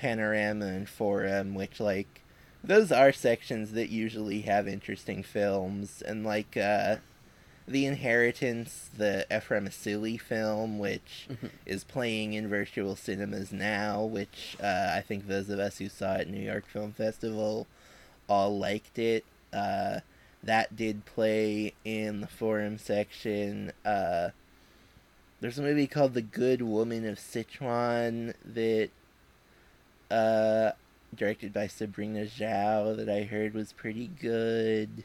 [0.00, 2.22] Panorama and Forum, which like
[2.62, 6.96] those are sections that usually have interesting films and like uh
[7.68, 11.50] the Inheritance, the Ephraim Asili film, which Mhm.
[11.66, 16.14] is playing in virtual cinemas now, which uh, I think those of us who saw
[16.14, 17.66] it at New York Film Festival
[18.28, 19.24] all liked it.
[19.52, 20.00] Uh,
[20.42, 23.72] that did play in the forum section.
[23.84, 24.30] Uh,
[25.40, 28.90] there's a movie called The Good Woman of Sichuan that,
[30.10, 30.72] uh,
[31.14, 35.04] directed by Sabrina Zhao, that I heard was pretty good.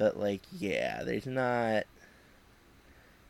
[0.00, 1.84] But, like, yeah, there's not.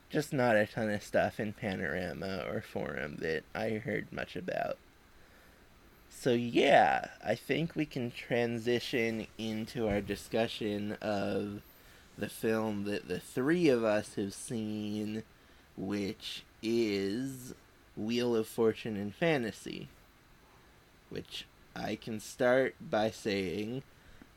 [0.09, 4.79] Just not a ton of stuff in Panorama or Forum that I heard much about.
[6.09, 11.63] So, yeah, I think we can transition into our discussion of
[12.17, 15.25] the film that the three of us have seen,
[15.77, 17.53] which is
[17.97, 19.89] Wheel of Fortune and Fantasy.
[21.09, 23.83] Which I can start by saying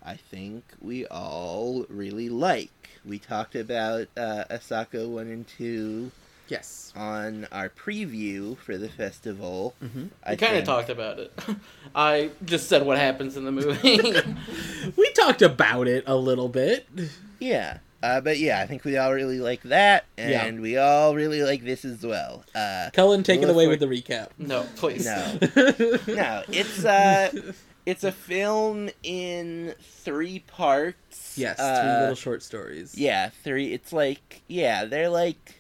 [0.06, 2.72] I think we all really like.
[3.06, 6.12] We talked about uh, Asako 1 and 2
[6.50, 6.92] Yes.
[6.96, 9.74] on our preview for the festival.
[9.82, 10.08] Mm-hmm.
[10.26, 11.32] I kind of talked about it.
[11.96, 14.00] I just said what happens in the movie.
[14.98, 16.88] We talked about it a little bit.
[17.40, 17.78] Yeah.
[18.04, 20.44] Uh, but yeah, I think we all really like that, Yeah.
[20.46, 22.44] and we all really like this as well.
[22.54, 24.28] Uh, Cullen, take it away for- with the recap.
[24.38, 25.06] no, please.
[25.06, 25.38] no,
[26.14, 27.32] no, it's uh,
[27.86, 31.38] it's a film in three parts.
[31.38, 32.96] Yes, three Uh, little short stories.
[32.98, 33.74] Yeah, three.
[33.74, 35.56] It's like yeah, they're like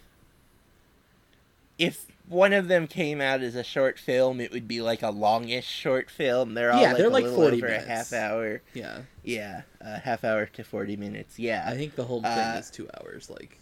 [1.78, 5.10] if one of them came out as a short film, it would be like a
[5.10, 6.54] longish short film.
[6.54, 7.86] They're all Yeah, like they're a like little 40 over minutes.
[7.86, 8.62] a half hour.
[8.74, 9.00] Yeah.
[9.24, 11.40] Yeah, a half hour to forty minutes.
[11.40, 13.30] Yeah, I think the whole thing Uh, is two hours.
[13.30, 13.58] Like.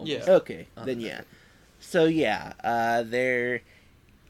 [0.00, 0.24] Yeah.
[0.26, 1.20] Okay, Uh, then yeah.
[1.80, 3.60] So yeah, uh, they're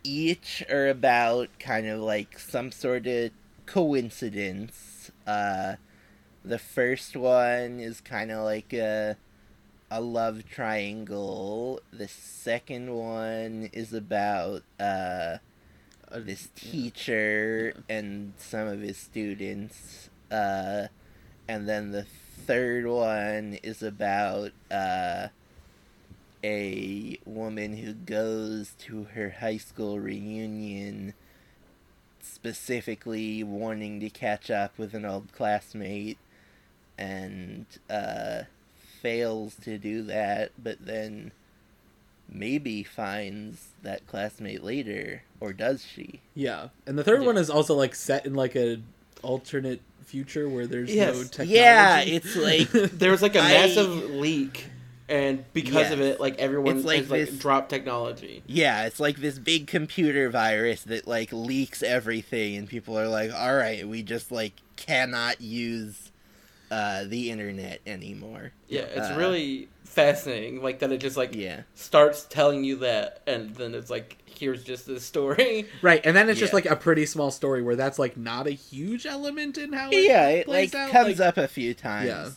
[0.04, 3.30] each are about kind of like some sort of
[3.72, 5.10] coincidence.
[5.26, 5.76] Uh,
[6.44, 9.16] the first one is kind of like a
[9.90, 11.80] a love triangle.
[11.90, 15.38] The second one is about uh,
[16.14, 20.10] this teacher and some of his students.
[20.30, 20.88] Uh,
[21.48, 22.04] and then the
[22.46, 25.28] third one is about uh,
[26.44, 31.14] a woman who goes to her high school reunion
[32.22, 36.18] specifically wanting to catch up with an old classmate
[36.98, 38.42] and uh,
[39.00, 41.32] fails to do that, but then
[42.28, 46.20] maybe finds that classmate later, or does she?
[46.34, 47.26] Yeah, and the third Yeah.
[47.26, 48.80] one is also like set in like a
[49.22, 51.28] alternate future where there's no Yes.
[51.30, 51.52] technology.
[51.54, 54.66] Yeah, it's like There was like a I- massive leak,
[55.09, 58.42] and because of it, like everyone It's like has like this- dropped technology.
[58.46, 63.32] Yeah, it's like this big computer virus that like leaks everything, and people are like,
[63.32, 66.11] "All right, we just like cannot use
[66.70, 70.62] uh, the internet anymore." Yeah, it's Uh, really fascinating.
[70.62, 74.64] Like that, it just like Yeah, starts telling you that, and then it's like, here's
[74.64, 75.66] just the story.
[75.82, 78.50] right, and then it's just like a pretty small story where that's like not a
[78.53, 79.90] huge element in how.
[79.90, 82.07] It yeah, it plays like out, comes like- up a few times.
[82.07, 82.28] Yeah.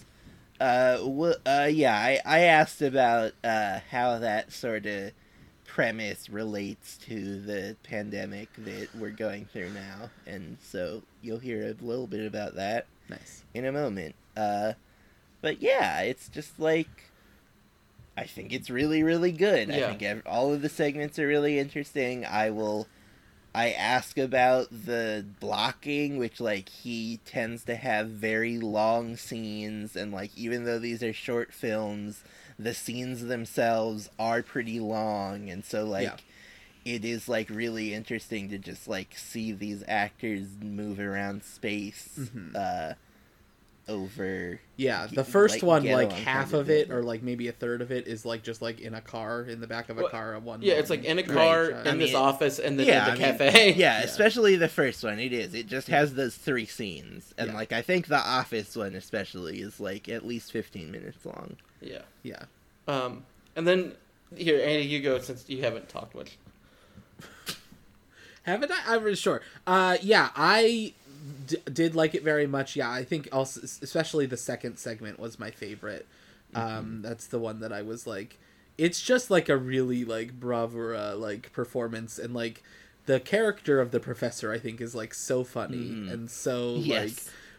[0.60, 5.12] Uh, w- uh, yeah, I, I asked about uh how that sort of
[5.66, 11.86] premise relates to the pandemic that we're going through now, and so you'll hear a
[11.86, 12.86] little bit about that.
[13.10, 13.44] Nice.
[13.54, 14.16] in a moment.
[14.36, 14.74] Uh,
[15.42, 17.12] but yeah, it's just like
[18.18, 19.70] I think it's really, really good.
[19.70, 22.26] I think all of the segments are really interesting.
[22.26, 22.88] I will.
[23.56, 30.12] I ask about the blocking, which like he tends to have very long scenes, and
[30.12, 32.24] like even though these are short films,
[32.60, 36.04] the scenes themselves are pretty long, and so like.
[36.04, 36.18] Yeah.
[36.86, 42.56] It is like really interesting to just like see these actors move around space Mhm.
[42.56, 42.94] uh,
[43.88, 47.52] over Yeah, the first like, one, like half of of it, or like maybe a
[47.52, 50.02] third of it, is like just like in a car in the back of a
[50.02, 50.40] Well, car.
[50.40, 50.62] One.
[50.62, 51.82] Yeah, it's like in a car shot.
[51.82, 53.74] in I this mean, office, and then yeah, in the I mean, cafe.
[53.76, 54.04] yeah, Yeah.
[54.04, 55.20] especially the first one.
[55.20, 55.54] It is.
[55.54, 57.56] It just has those three scenes, and Yeah.
[57.56, 61.58] like I think the office one especially is like at least fifteen minutes long.
[61.82, 62.02] yeah.
[62.24, 62.44] yeah.
[62.88, 63.24] Um,
[63.56, 63.94] and then
[64.36, 66.38] here, Andy, you go since you haven't talked much.
[68.44, 68.80] Haven't I?
[68.96, 69.42] I'm really sure.
[69.66, 70.94] Uh, yeah, I
[71.48, 72.76] d- did like it very much.
[72.76, 76.06] Yeah, I think also, especially the second segment was my favorite.
[76.54, 78.38] Um, that's the one that I was like,
[78.78, 82.64] it's just like a really like bravura like performance, and like
[83.08, 86.12] the character of the professor, I think, is like so funny Mhm.
[86.12, 87.12] and so like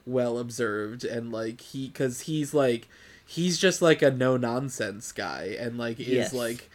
[0.07, 2.89] well observed, and like he, because he's like,
[3.27, 6.33] he's just like a no nonsense guy, and like is Yes.
[6.33, 6.71] like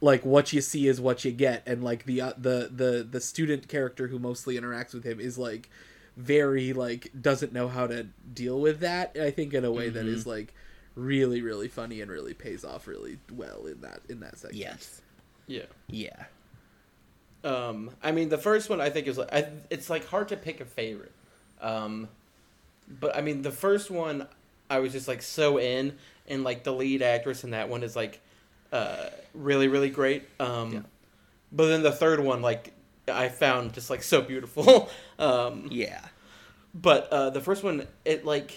[0.00, 3.20] like what you see is what you get and like the uh, the the the
[3.20, 5.70] student character who mostly interacts with him is like
[6.16, 10.04] very like doesn't know how to deal with that i think in a way that
[10.04, 10.14] Mhm.
[10.14, 10.54] is like
[10.94, 15.00] really really funny and really pays off really well in that in that segment Yes.
[15.46, 15.64] Yeah.
[15.88, 16.24] Yeah.
[17.42, 20.36] Um, I mean, the first one I think is like I, it's like hard to
[20.36, 21.12] pick a favorite.
[21.60, 22.08] Um,
[22.88, 24.26] but I mean, the first one
[24.70, 25.96] I was just like so in,
[26.26, 28.20] and like the lead actress in that one is like
[28.72, 30.24] uh, really really great.
[30.40, 30.80] Um, Yeah.
[31.52, 32.72] But then the third one, like
[33.08, 34.88] I found just like so beautiful.
[35.18, 36.00] um, Yeah.
[36.74, 38.56] but uh, the first one, it like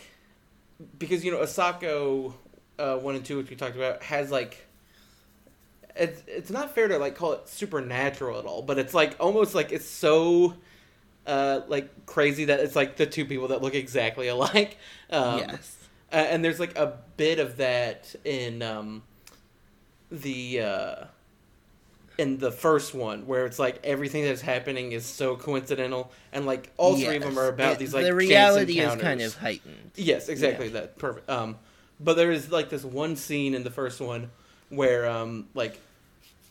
[0.98, 2.34] because you know Asako
[2.80, 4.66] uh, one and two, which we talked about, has like
[5.96, 9.56] it's it's not fair to like call it supernatural at all, but it's like almost
[9.56, 10.54] like it's so
[11.26, 14.78] uh, like crazy that it's like the two people that look exactly alike.
[15.10, 15.76] Um, yes.
[16.12, 19.04] uh, and there's like a bit of that in um,
[20.12, 21.06] the uh,
[22.18, 26.72] in the first one where it's like everything that's happening is so coincidental, and like
[26.78, 29.92] all three of them are about It- these like the reality is kind of heightened.
[29.96, 30.98] Yes, exactly that.
[30.98, 31.30] Perfect.
[31.30, 31.58] Um,
[32.00, 34.30] but there is like this one scene in the first one
[34.70, 35.80] where um like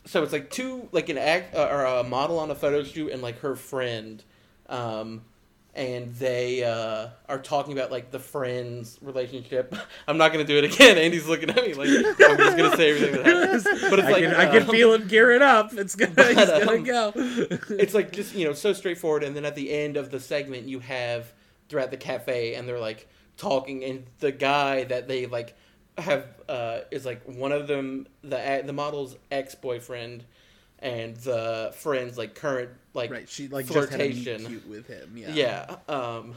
[0.05, 3.11] so it's like two like an act uh, or a model on a photo shoot
[3.11, 4.23] and like her friend
[4.69, 5.21] um
[5.77, 9.75] and they uh are talking about like the friends relationship.
[10.07, 10.97] I'm not gonna do it again.
[10.97, 13.63] Andy's looking at me like i'm just gonna say everything that happens.
[13.63, 15.71] But it's I, like can, I can um, feel him gearing up.
[15.73, 17.11] It's gonna but, he's gonna um, go.
[17.15, 19.23] it's like just you know so straightforward.
[19.23, 21.31] And then at the end of the segment you have
[21.69, 23.07] they're at the cafe and they're like
[23.37, 23.83] talking.
[23.83, 25.55] And the guy that they like
[25.99, 30.25] have uh is like one of them the the model's ex-boyfriend
[30.79, 34.45] and the friend's like current like right she like just had a flirtation.
[34.45, 36.35] cute with him yeah yeah um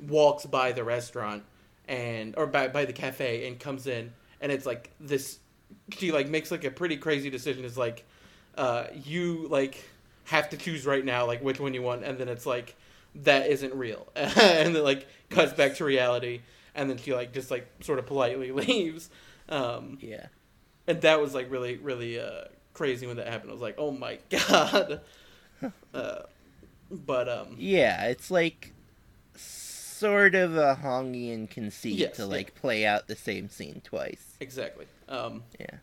[0.00, 1.42] walks by the restaurant
[1.88, 5.38] and or by by the cafe and comes in and it's like this
[5.96, 8.04] she like makes like a pretty crazy decision is like
[8.56, 9.84] uh you like
[10.24, 12.74] have to choose right now like which one you want and then it's like
[13.14, 16.40] that isn't real and then like cuts back to reality
[16.74, 19.08] and then she like just like sort of politely leaves
[19.48, 20.26] um Yeah.
[20.88, 22.44] and that was like really really uh
[22.76, 25.00] crazy when that happened i was like oh my god
[25.94, 26.18] uh
[26.90, 28.72] but um Yeah, it's like
[29.34, 32.28] sort of a Hongian conceit Yes, to yeah.
[32.28, 34.36] like play out the same scene twice.
[34.40, 34.86] Exactly.
[35.08, 35.76] Um, Yeah.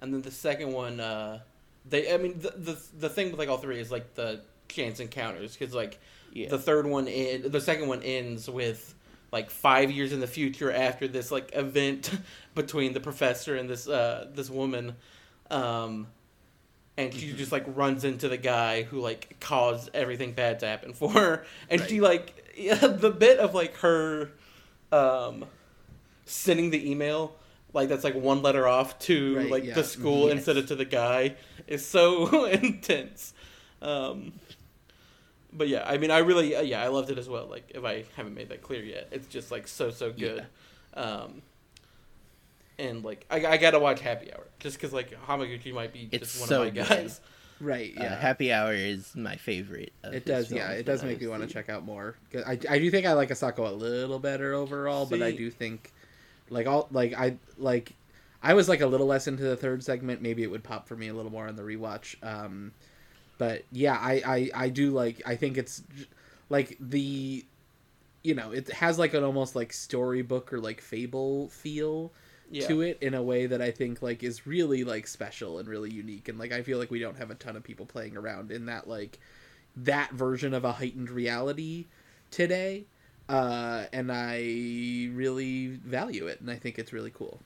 [0.00, 1.40] and then the second one, uh,
[1.88, 2.12] they.
[2.14, 5.54] I mean, the, the the thing with like all three is like the chance encounters
[5.56, 5.98] because like
[6.32, 6.48] Yeah.
[6.48, 8.94] the third one in the second one ends with
[9.32, 12.10] like five years in the future after this like event
[12.54, 14.94] between the professor and this uh this woman
[15.50, 16.06] um
[16.98, 20.92] and she just like runs into the guy who like caused everything bad to happen
[20.92, 21.44] for her.
[21.70, 24.32] And she like the bit of like her
[24.92, 25.46] um
[26.26, 27.34] sending the email
[27.72, 29.74] like that's like one letter off to Right, like yeah.
[29.74, 30.38] the school Yes.
[30.38, 31.36] instead of to the guy
[31.66, 33.32] is so intense.
[33.80, 34.32] Um
[35.50, 37.82] but yeah i mean i really uh, yeah i loved it as well like if
[37.82, 39.08] i haven't made that clear yet.
[39.12, 40.44] It's just like so so good.
[40.94, 41.42] Um
[42.78, 46.32] and like I, I gotta watch happy hour just because like hamaguchi might be It's
[46.32, 46.88] just one so of my good.
[46.88, 47.20] guys
[47.60, 47.92] Right.
[47.98, 48.20] Uh, Yeah.
[48.20, 49.92] Happy Hour is my favorite.
[50.04, 50.50] of it does.
[50.50, 50.70] Yeah.
[50.70, 52.14] It does make I've me want to check out more.
[52.46, 55.92] I I do think I like Asako a little better overall, but I do think
[56.50, 57.94] like all like I like
[58.44, 60.22] I was like a little less into the third segment.
[60.22, 62.14] Maybe it would pop for me a little more on the rewatch.
[62.22, 62.70] Um,
[63.38, 65.20] but yeah, I I I do like.
[65.26, 65.82] I think it's
[66.48, 67.44] like the
[68.22, 72.12] you know it has like an almost like storybook or like fable feel
[72.50, 75.68] yeah to it in a way that I think like is really like special and
[75.68, 78.16] really unique and like I feel like we don't have a ton of people playing
[78.16, 79.18] around in that like
[79.76, 81.86] that version of a heightened reality
[82.30, 82.86] today
[83.28, 87.40] uh and I really value it and I think it's really cool.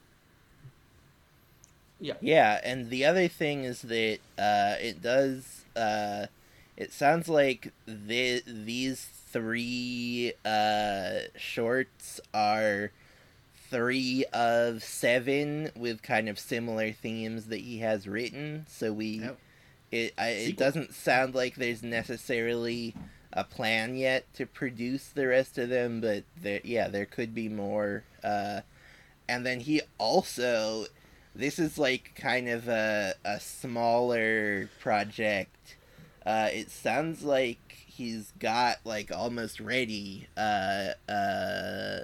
[2.00, 5.64] yeah Yeah, and the other thing is that uh, it does.
[5.74, 6.26] Uh,
[6.76, 12.92] it sounds like the, these three uh, shorts are
[13.73, 18.66] three of seven with kind of similar themes that he has written.
[18.68, 19.23] So we,
[19.91, 22.95] it I, it doesn't sound like there's necessarily
[23.33, 27.49] a plan yet to produce the rest of them, but there, yeah, there could be
[27.49, 28.05] more.
[28.23, 28.61] Uh,
[29.27, 30.85] and then he also
[31.35, 35.77] this is like kind of a, a smaller project
[36.25, 42.01] uh, it sounds like he's got like almost ready uh, uh,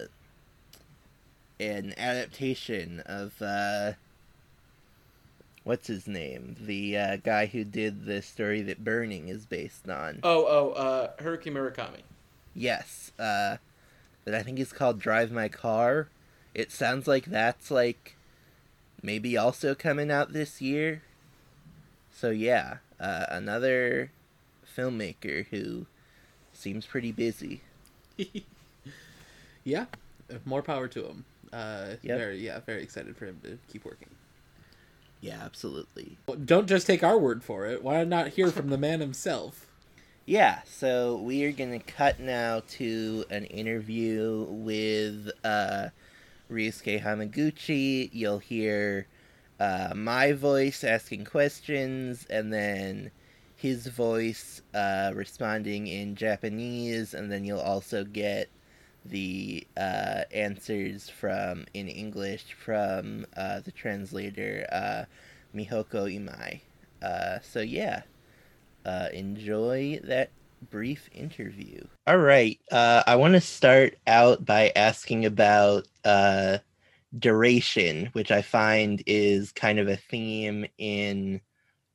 [1.60, 3.92] an adaptation of uh,
[5.64, 10.20] what's his name the uh, guy who did the story that burning is based on
[10.22, 12.02] oh oh uh haruki murakami
[12.58, 13.58] Yes, uh,
[14.24, 16.08] but I think it's called Drive My Car.
[16.54, 18.16] It sounds like that's like
[19.00, 21.02] maybe also coming out this year.
[22.10, 24.10] So yeah, uh, another
[24.76, 25.86] filmmaker who
[26.52, 27.60] seems pretty busy.
[29.64, 29.86] yeah,
[30.44, 31.24] more power to him.
[31.52, 32.18] Uh Yep.
[32.18, 34.08] very yeah, very excited for him to keep working.
[35.20, 36.16] Yeah, absolutely.
[36.44, 37.82] Don't just take our word for it.
[37.82, 39.66] Why not hear from the man himself?
[40.26, 45.88] Yeah, so we are gonna cut now to an interview with uh,
[46.50, 48.10] Ryusuke Hamaguchi.
[48.12, 49.06] You'll hear
[49.58, 53.10] uh, my voice asking questions, and then
[53.56, 58.48] his voice uh, responding in Japanese, and then you'll also get
[59.04, 65.04] the uh, answers from in English from uh, the translator uh,
[65.54, 66.60] Mihoko Imai.
[67.02, 68.02] Uh, so yeah
[68.84, 70.30] uh, enjoy that
[70.70, 71.84] brief interview.
[72.06, 72.58] All right.
[72.72, 75.86] Uh, I want to start out by asking about
[77.18, 81.40] duration, which I find is kind of a theme in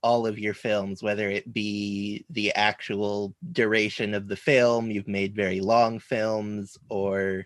[0.03, 5.35] all of your films, whether it be the actual duration of the film, you've made
[5.35, 7.45] very long films, or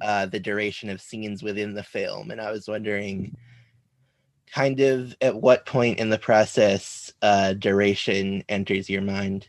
[0.00, 2.30] uh, the duration of scenes within the film.
[2.30, 3.36] And I was wondering
[4.52, 9.46] kind of at what point in the process uh, duration enters your mind.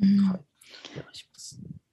[0.00, 0.40] うん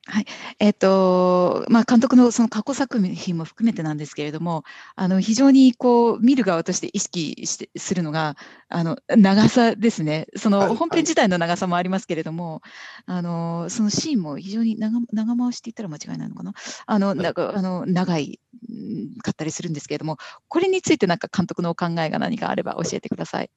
[0.10, 0.26] はい。
[0.60, 4.64] えっとまあ、監督のその過去作品も含めてなんですけれども
[4.96, 8.38] あの非常にこう見る側として意識してするのが
[8.70, 12.62] あの長さですねそのはい本編自体の長さもありますけれども、
[13.06, 16.54] あのそのシーンも非常に長長回しって言ったら間違いないのかな
[16.86, 18.40] あの、いなんかあの長い
[18.70, 23.50] うんかったりするんですけれどもこれについてなんか監督のお考えが何かあれば教えてください。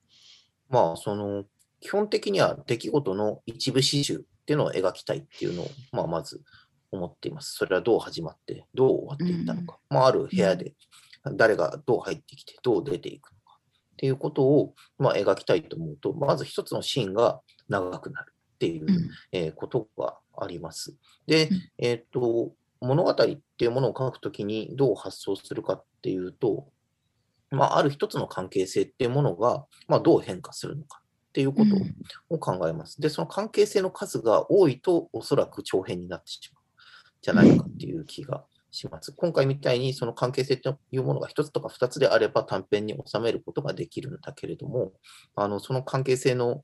[0.70, 1.44] まあ、その、
[1.80, 6.40] 基本的には出来事の一部始終っていうのを描きたいっていうのを、まあ、まず
[6.90, 7.54] 思っています。
[7.54, 9.78] それはどう始まって、どう終わっていったのか。
[9.88, 10.74] まあ、ある部屋で
[11.36, 20.96] 誰がどう入ってきて、どう出ていくのかっていうことを、まあ、描きたいと思うと、まず一つのシーンが長くなるっていううんえーことがあります。
[21.26, 23.30] でうん、えっ、と、物語って
[23.64, 26.68] いうものを書くときにどう発想するかっていうと、
[27.50, 30.99] まあ、ある一つの関係性っていうものが、まあ、どう変化するのか
[31.30, 31.96] っていうことうん
[32.28, 33.00] を考えます。
[33.00, 36.62] で、その関係性の数が多いと、おそらく長編になってしまう。
[37.22, 39.12] じゃないかっていう気がします。
[39.12, 44.92] 今回みたいにその関係性というものが一つとか二つであれば短編に収めることができるんだけれども、
[45.36, 46.62] あのその関係性の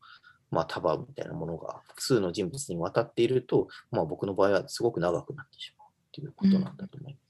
[0.50, 7.26] まあ束みたいなものが複数の人物に渡っていると、まあ僕の場合はすごく長くなってしまうっていうことなんだと思います。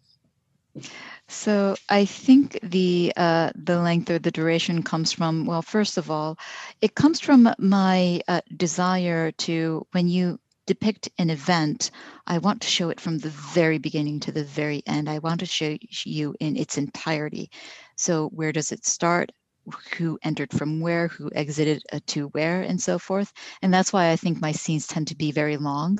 [1.28, 6.10] So I think the uh, the length or the duration comes from well, first of
[6.10, 6.38] all,
[6.80, 11.90] it comes from my uh, desire to when you depict an event,
[12.26, 15.08] I want to show it from the very beginning to the very end.
[15.08, 17.50] I want to show you in its entirety.
[17.96, 19.30] So where does it start?
[19.98, 21.08] Who entered from where?
[21.08, 23.32] Who exited uh, to where, and so forth.
[23.62, 25.98] And that's why I think my scenes tend to be very long.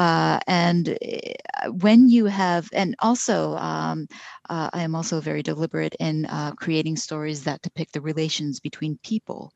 [0.00, 4.08] Uh, and uh, when you have, and also, um,
[4.48, 8.98] uh, I am also very deliberate in uh, creating stories that depict the relations between
[9.04, 9.52] people.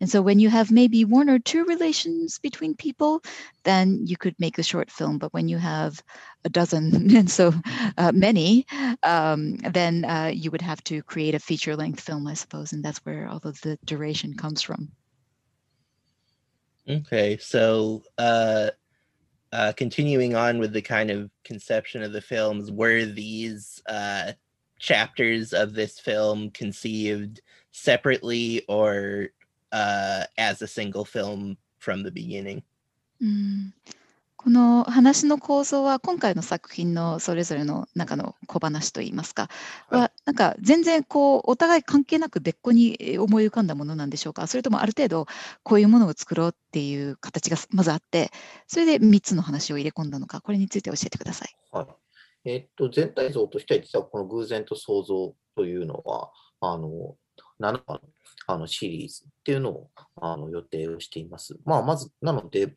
[0.00, 3.22] And so when you have maybe one or two relations between people,
[3.64, 5.18] then you could make a short film.
[5.18, 6.02] But when you have
[6.46, 7.52] a dozen and so
[7.98, 8.64] uh, many,
[9.02, 12.72] um, then uh, you would have to create a feature length film, I suppose.
[12.72, 14.90] And that's where all of the duration comes from.
[16.88, 18.02] Okay, so
[19.52, 24.32] uh, continuing on with the kind of conception of the films, were these uh,
[24.78, 27.40] chapters of this film conceived
[27.70, 29.28] separately or
[29.72, 32.62] uh, as a single film from the beginning?
[33.20, 33.72] うん
[34.44, 39.48] この話の構造は今回の作品のそれぞれの中の小話といいますか、
[39.88, 45.26] はいはなんか全然こうお互い関係なく別個にえー思い浮かんだものなんでしょうかそれともある程度
[45.62, 48.30] こういうものを作ろうっていう形がまずあって
[48.66, 51.54] それで3つの話を入れ込んだのかこれについて教えてください。
[51.70, 51.86] はい。
[52.44, 56.30] えっと、全体像としては、実はこの偶然と想像というのは、
[56.60, 57.16] あの、
[57.60, 58.00] 7話の
[58.48, 59.90] あのシリーズっていうのを
[60.20, 61.56] あの予定をしています。
[61.64, 62.74] まあ、まず、なので、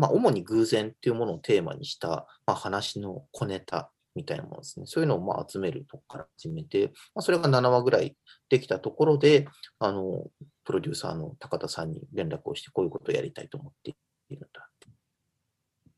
[0.00, 4.86] まあ、主に偶然っていうものをテーマにした、まあ、話の小ネタみたいなものですね。
[4.86, 8.16] そういうのをまあ集めるとこから始めて、まあ、それが7話ぐらい
[8.48, 9.46] できたところで、
[9.78, 10.26] あの、
[10.64, 13.90] プロデューサーの高田さんに連絡をして、こういうことをやりたいと思って
[14.30, 14.68] いるんだ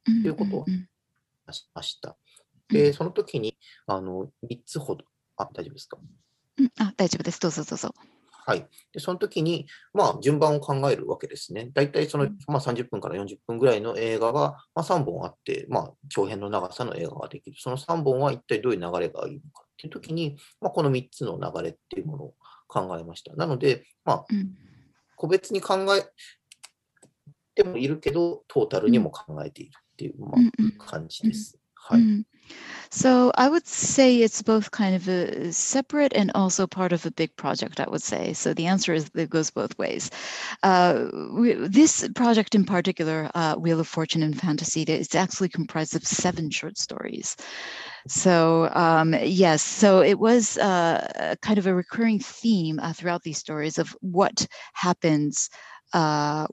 [0.05, 0.66] ということは
[1.46, 2.16] 話しました。
[2.68, 5.05] で、その時に、あの、3つほど、
[5.36, 5.98] あ、大丈夫ですか？
[6.80, 7.40] あ大丈夫です。
[7.40, 7.94] どうぞどうぞ。
[8.45, 8.66] はい。
[8.93, 11.70] で、その時に、まあ、順番を考えるわけですね。
[11.74, 17.57] 大体その、まあ、30分から40分ぐらいの映画が、まあ、3本あって、まあ、長編の長さの映画ができる。
[17.59, 22.34] その3本は一体どういう流れがいいのかっていう時に、まあ、この3つの流れっていうものを
[22.66, 23.34] 考えました。
[23.36, 24.55] なので、まあ、うん
[25.22, 26.05] 個別に考え
[27.55, 31.61] てもいるけど、トータルにも考えているっていう、まあ、感じです。
[31.74, 32.01] はい。
[32.94, 37.34] So I would say it's both kind of a separate and also part of a big
[37.36, 38.34] project, I would say.
[38.34, 40.11] So the answer is it goes both ways.
[40.62, 45.96] Uh, we, this project in particular, uh, Wheel of Fortune and Fantasy, it's actually comprised
[45.96, 47.34] of seven short stories.
[48.09, 53.38] So um, yes, so it was uh, kind of a recurring theme uh, throughout these
[53.38, 55.48] stories of what happens
[55.94, 56.46] uh,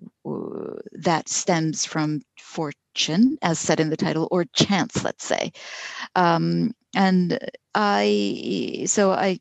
[0.94, 2.80] that stems from fortune,
[3.42, 5.52] as said in the title, or chance, let's say.
[6.16, 7.38] Um, and
[7.76, 9.40] I, so I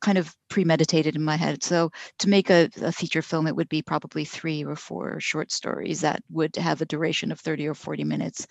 [0.00, 1.62] kind of premeditated in my head.
[1.62, 5.50] So to make a, a feature film, it would be probably three or four short
[5.50, 8.46] stories that would have a duration of 30 or 40 minutes.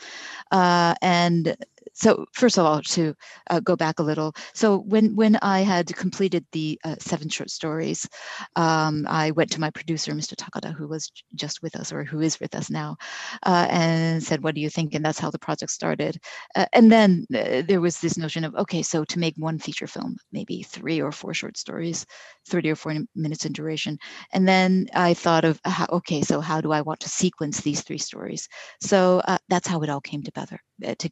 [0.52, 1.56] Uh, and
[2.00, 3.14] so first of all, to
[3.50, 7.50] uh, go back a little, so when when I had completed the uh, seven short
[7.50, 8.08] stories,
[8.56, 10.36] um, I went to my producer, Mr.
[10.36, 12.98] Takada, who was just with us or who is with us now,
[13.46, 16.18] uh, and said, "What do you think?" And that's how the project started.
[16.56, 19.88] Uh, and then uh, there was this notion of, okay, so to make one feature
[19.88, 22.06] film, maybe three or four short stories,
[22.48, 23.98] 30 or 40 minutes in duration.
[24.34, 25.60] And then I thought of,
[25.92, 28.48] okay, so how do I want to sequence these three stories?
[28.82, 30.60] So uh, that's how it all came together.
[30.86, 31.10] Uh, to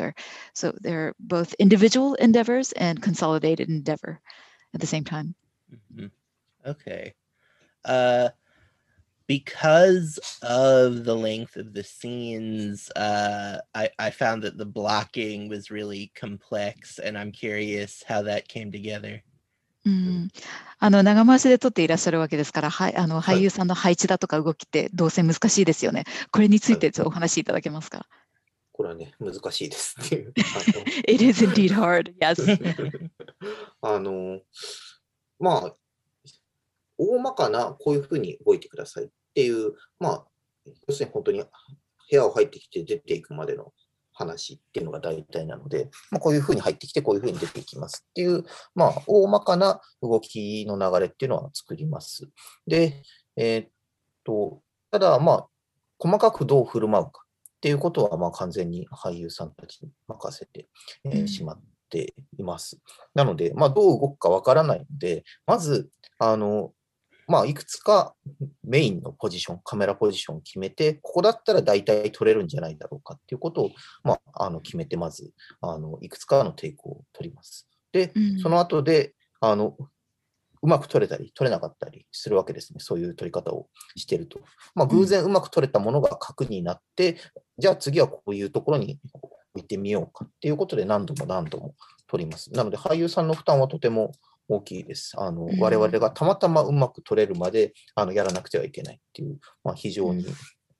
[0.00, 0.14] uh, together.
[0.54, 4.20] So they're both individual endeavors and consolidated endeavor
[4.74, 5.34] at the same time.
[5.94, 6.10] Mhm.
[6.66, 7.14] Okay.
[7.84, 8.30] Uh,
[9.28, 15.70] because of the length of the scenes, uh, I, I found that the blocking was
[15.70, 19.22] really complex, and I'm curious how that came together.
[19.84, 20.28] うん、
[20.80, 26.04] あの長回しで撮っていらっしゃるわけですから、はい、あのはい俳優さんの配置だとか動きって動線難しいですよね。
[26.32, 28.08] これについてちょっとお話しいただけますか。
[28.81, 30.33] これはね、難しいですっていう。
[31.07, 32.15] It is indeed hard.
[32.19, 32.41] Yes.
[33.79, 34.41] あの、
[35.37, 35.75] まあ、
[36.97, 40.27] 大まかなこういうふうに動いてくださいっていう、まあ、
[40.87, 41.47] 要するに本当に部
[42.09, 43.71] 屋を入ってきて出ていくまでの
[44.13, 52.27] 話っていうのが大体なので、まあ、こういうふうに入ってきてこういうふうに出ていきますっていう、まあ、大まかな動きの流れっていうのは作ります。
[52.65, 53.03] で、
[53.35, 53.69] えーっ
[54.23, 55.47] と、ただ、まあ、
[55.99, 57.21] 細かくどう振る舞うか
[57.61, 60.67] っていうことは、まあ、完全に俳優さんたちに任せて、
[61.05, 61.59] えしまっ
[61.91, 62.79] ています。
[63.13, 65.87] なので、まあ、どう動くかわからないので、まず、
[66.17, 66.73] あの、
[67.27, 68.15] まあ、いくつか
[68.63, 73.71] メインのポジション、カメラポジションを決めて、ここだったら大体撮れるんじゃないだろうかっていうことを、
[74.03, 75.31] まあ、あの決めて、まず、
[75.61, 77.67] あのいくつかのテイクを撮ります。
[77.91, 79.77] でうん、その後で、あの、
[80.61, 82.79] うまく撮れたり、撮れなかったりするわけですね。
[82.79, 84.39] そういう撮り方をしてると。
[84.75, 87.17] まあ、偶然うまく撮れたものが核になって、
[87.57, 88.99] じゃあ次はこういうところに
[89.55, 91.75] 置いてみようかっていうことで何度も何度も
[92.07, 92.51] 撮ります。
[92.51, 94.11] なので、俳優さんの負担はとても
[94.47, 95.13] 大きいです。
[95.17, 100.25] あのうん我々がたまたまうまく撮れるまであのやらなくてはいけないっていう、まあ、非常に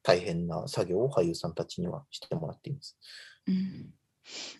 [0.04, 2.98] 大変な作業を俳優さんたちにはしてもらっています。
[3.48, 4.01] Mm.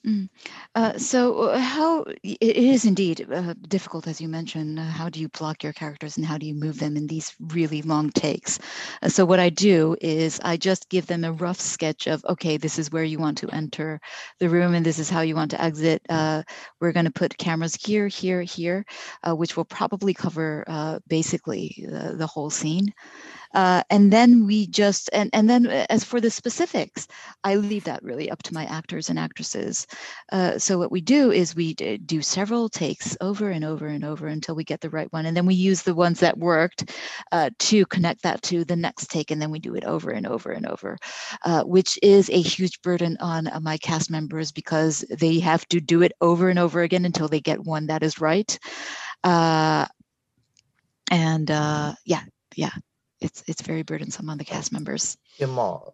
[0.06, 0.30] Mm.
[0.76, 4.80] Uh, so, uh, how it is indeed uh, difficult, as you mentioned.
[4.80, 7.36] Uh, how do you block your characters and how do you move them in these
[7.40, 8.60] really long takes?
[9.02, 12.58] Uh, so, what I do is I just give them a rough sketch of okay,
[12.58, 14.00] this is where you want to enter
[14.40, 16.02] the room and this is how you want to exit.
[16.10, 18.86] We're going to put cameras here, here, here,
[19.28, 22.94] which will probably cover basically the, the whole scene.
[23.54, 27.08] Uh, and then we just and and then uh, as for the specifics
[27.44, 29.88] I leave that really up to my actors and actresses.
[30.32, 34.28] Uh, so what we do is we do several takes over and over and over
[34.28, 36.92] until we get the right one, and then we use the ones that worked
[37.32, 40.28] uh, to connect that to the next take, and then we do it over and
[40.28, 40.98] over and over,
[41.46, 45.80] uh, which is a huge burden on uh, my cast members because they have to
[45.80, 48.58] do it over and over again until they get one that is right.
[51.12, 52.24] And uh, yeah,
[52.56, 52.72] yeah,
[53.22, 55.18] it's it's very burdensome on the cast members.
[55.40, 55.92] で、まあ、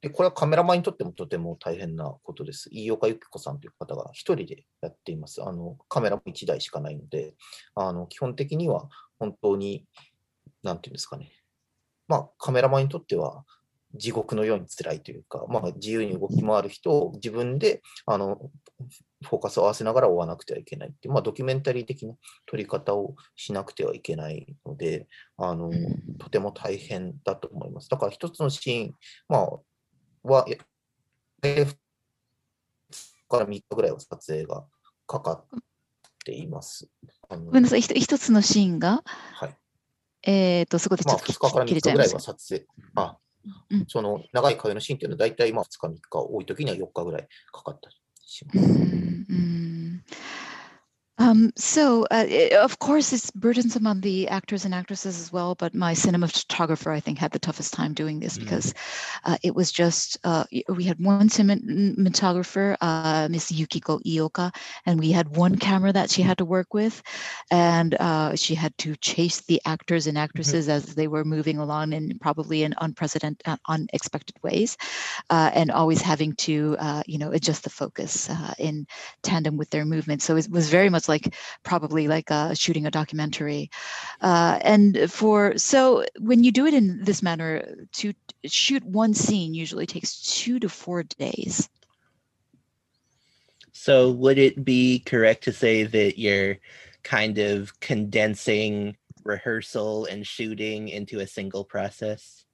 [0.00, 2.68] でこれはカメラマンにとってもとても大変なことです。
[2.72, 5.42] 飯岡由紀子さんという方が一人でやっています。
[5.42, 7.34] あのカメラも1台しかないので、
[7.74, 8.88] あの基本的には
[9.18, 9.86] 本当に、
[10.62, 11.30] なんていうんですかね。
[12.08, 13.44] まあ、カメラマンにとっては
[13.94, 18.38] 地獄のように辛いというか、まあ、自由に動き回る人を自分であの
[19.24, 22.14] フォーカスを合わせながら追わなくてはいけないっていう、まあ、ドキュメンタリー的な
[22.44, 25.06] 撮り方をしなくてはいけないので、
[25.38, 25.70] あの
[26.18, 27.88] とても大変だと思います。
[27.88, 28.94] だから一つのシーン、
[29.28, 29.50] まあ、
[30.22, 30.58] は、え
[31.42, 31.76] 2
[33.28, 34.64] から3日ぐらいは撮影が
[35.06, 35.60] かかっ
[36.24, 36.88] ています。
[37.28, 39.56] ごめんなさい、一つのシーンが、はい。
[40.22, 42.38] えっ、と、そこでちまあ、ょっと2日から3切れちゃいました日ぐらいは。
[42.38, 42.66] 撮影。
[42.96, 43.16] あ
[43.70, 47.96] うんその長い会話のシーンっていうのは大体まあ2日、3日、多い時には4日ぐらいかかったり
[48.26, 48.80] します。
[48.80, 49.65] うんうん
[51.26, 55.54] Um, so, uh, i of course, it's burdensome on the actors and actresses as well.
[55.56, 58.40] But my cinematographer, I think, had the toughest time doing this Mm.
[58.40, 58.74] because
[59.24, 64.54] uh, it was just uh, we had one cinematographer, uh, Miss Yukiko Ioka,
[64.86, 67.02] and we had one camera that she had to work with,
[67.50, 71.92] and uh, she had to chase the actors and actresses as they were moving along
[71.92, 74.76] in probably in unprecedented, uh, unexpected ways,
[75.30, 78.86] uh, and always having to, uh, you know, adjust the focus uh, in
[79.22, 80.22] tandem with their movement.
[80.22, 81.15] So it was very much like
[81.63, 83.69] probably like uh, shooting a documentary.
[84.21, 88.13] Uh, and for so when you do it in this manner, to
[88.45, 91.69] shoot one scene usually takes two to four days.
[93.71, 96.57] So would it be correct to say that you're
[97.03, 102.45] kind of condensing rehearsal and shooting into a single process?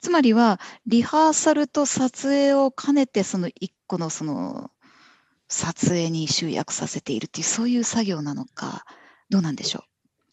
[0.00, 4.70] つまりはリハーサルと撮影を兼ねてその一個のその
[5.49, 8.85] 撮影に集約させているっていうそういう作業なのか
[9.29, 9.83] どうなんでしょう？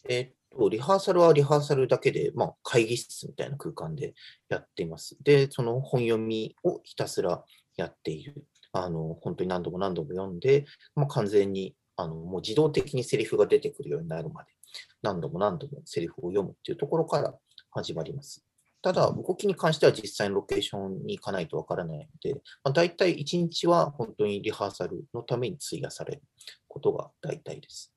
[0.09, 4.13] えっと、リハーサルはリハーサルだけで、まあ、会議室みたいな空間で
[4.47, 5.17] やっています。
[5.23, 7.43] で、その本読みをひたすら
[7.75, 8.45] やっている。
[8.71, 10.65] あの、本当に何度も何度も読んで、
[10.95, 14.49] まあ、完全に、あの、もう自動的にセリフが出てくるようになるまで、
[15.01, 17.33] 何度も何度もセリフを読むっていうところから
[17.71, 18.45] 始まります。
[18.81, 26.21] ただ、動きに関しては実際のロケーションに行かないとわからないので、まあ、大体1日は本当にリハーサルのために費やされる
[26.67, 27.93] ことが大体です。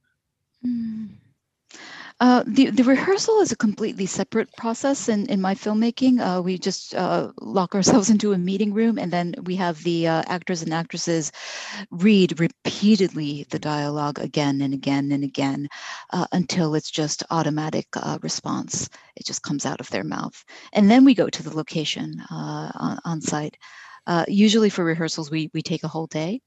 [0.64, 1.20] うん、
[2.20, 6.20] Uh, the, the rehearsal is a completely separate process in, in my filmmaking.
[6.20, 10.06] Uh, we just uh, lock ourselves into a meeting room and then we have the
[10.06, 11.32] uh, actors and actresses
[11.90, 15.66] read repeatedly the dialogue again and again and again
[16.12, 18.90] uh, until it's just automatic uh, response.
[19.16, 20.44] It just comes out of their mouth.
[20.74, 23.56] And then we go to the location on, on site.
[24.28, 26.42] Usually for rehearsals, we, we take a whole day.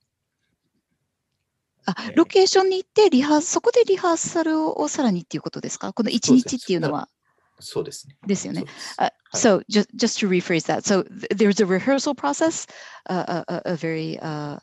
[1.86, 7.10] あロケーションに行ってリハ、そこでリハーサルをさらにっていうことですかこの1日っていうのは。
[7.60, 8.18] そうですね。
[8.26, 8.66] ですよね。
[8.98, 12.68] Uh, so just, just to rephrase that, so there's a rehearsal process,
[13.10, 14.58] uh, a, a very uh,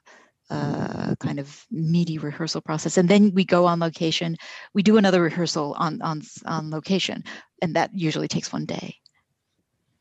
[0.51, 4.37] uh, kind of meaty rehearsal process, and then we go on location.
[4.75, 7.23] We do another rehearsal on on on location,
[7.63, 8.97] and that usually takes one day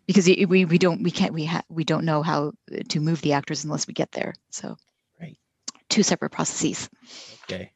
[0.07, 2.51] because we we don't we can't we ha- we don't know how
[2.89, 4.33] to move the actors unless we get there.
[4.49, 4.75] So
[5.89, 6.89] two separate processes.
[7.43, 7.71] Okay.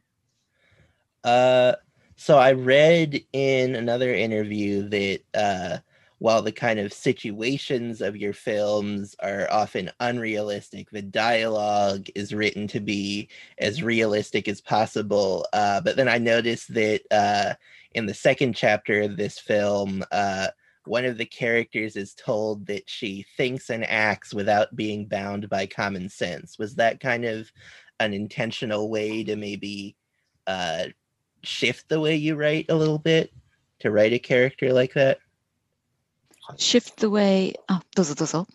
[1.23, 1.73] Uh,
[2.15, 5.77] so I read in another interview that uh,
[6.19, 12.65] while the kind of situations of your films are often unrealistic, the dialogue is written
[12.67, 15.45] to be as realistic as possible.
[15.51, 17.55] Uh, but then I noticed that uh,
[17.93, 20.47] in the second chapter of this film, uh,
[20.85, 25.65] one of the characters is told that she thinks and acts without being bound by
[25.65, 26.57] common sense.
[26.57, 27.51] Was that kind of
[28.00, 29.96] an intentional way to maybe
[30.46, 30.86] uh,
[31.42, 33.32] shift the way you write a little bit
[33.80, 35.18] to write a character like that?
[36.56, 38.46] shift the way あどうぞどうぞ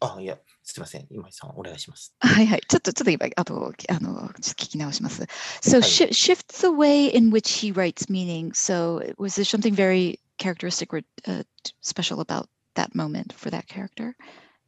[0.00, 1.06] あ、いや、すいません。
[1.10, 2.14] 今井さん、お願いします。
[2.20, 5.22] はいはいちょっとちょっと今あとあのちょっと聞き直します
[5.62, 9.74] so はい shi shift the way in which he writes meaning so was there something
[9.74, 11.42] very characteristic or uh,
[11.80, 14.14] special about that moment for that character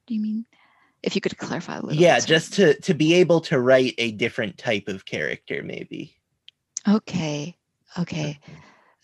[0.07, 0.45] do you mean
[1.06, 3.94] If you could clarify a little Yeah, bit, just to to be able to write
[3.98, 6.16] a different type of character, maybe.
[6.88, 7.56] Okay.
[7.98, 8.40] Okay.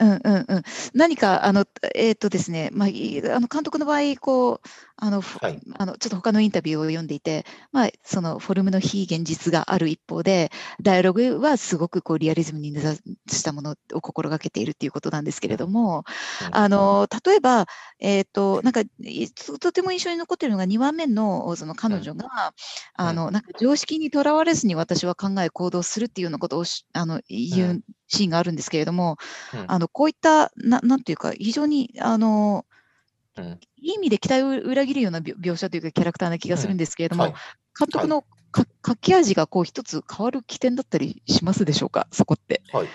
[0.01, 4.59] うんうんうん、何かあのえっ、とですね、まあ、いあの監督の場合こう
[5.03, 5.59] あの、ふはい。
[5.79, 16.05] あのちょっと他のインタビューを読んでいて、まあ、そのフォルムの非現実がある一方でダイアログはすごくこうリアリズムに根ざしたものを心がけているっていうことなんですけれども、
[16.47, 16.55] うん。
[16.55, 17.65] あの例えば、
[17.99, 22.53] えっとなんかいととても印象に残っているのが2番目のその彼女が、
[22.93, 27.81] あのなんか常識にとらわれずに私は考え行動するっていうようなことをしあの言う
[28.11, 29.17] シーンがあるんですけれども、
[29.53, 32.65] うんあのこういったななんていうか非常にあの
[33.37, 37.33] うんいい意味で期待を裏切るような描描写というかキャラクターな気がするんですけれども、はい。
[37.79, 42.07] 監督のか書き味がこう一つ変わる起点だったりしますでしょうか？
[42.11, 42.61] そこって。
[42.73, 42.87] はい。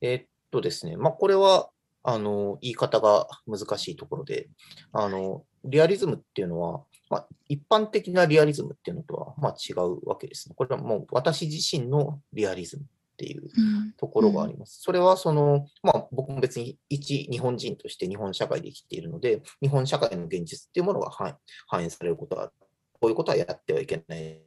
[0.00, 1.68] えーっとですね、まあ、これは、
[2.02, 4.48] あの、言い方が難しいところで、
[4.92, 10.54] あの、リアリズムっていうのは、まあ、一般的なリアリズムっていうのとは、まあ、違うわけですね。
[10.54, 12.84] これはもう私自身のリアリズム
[13.16, 14.80] っていううんところがあります。
[14.82, 21.36] それはその、まあ僕も別に一日本人として日本社会で生きているので、日本社会の現実っていうものが反
[21.66, 22.52] 反映されることは、
[22.92, 24.40] こういうことはやってはいけない。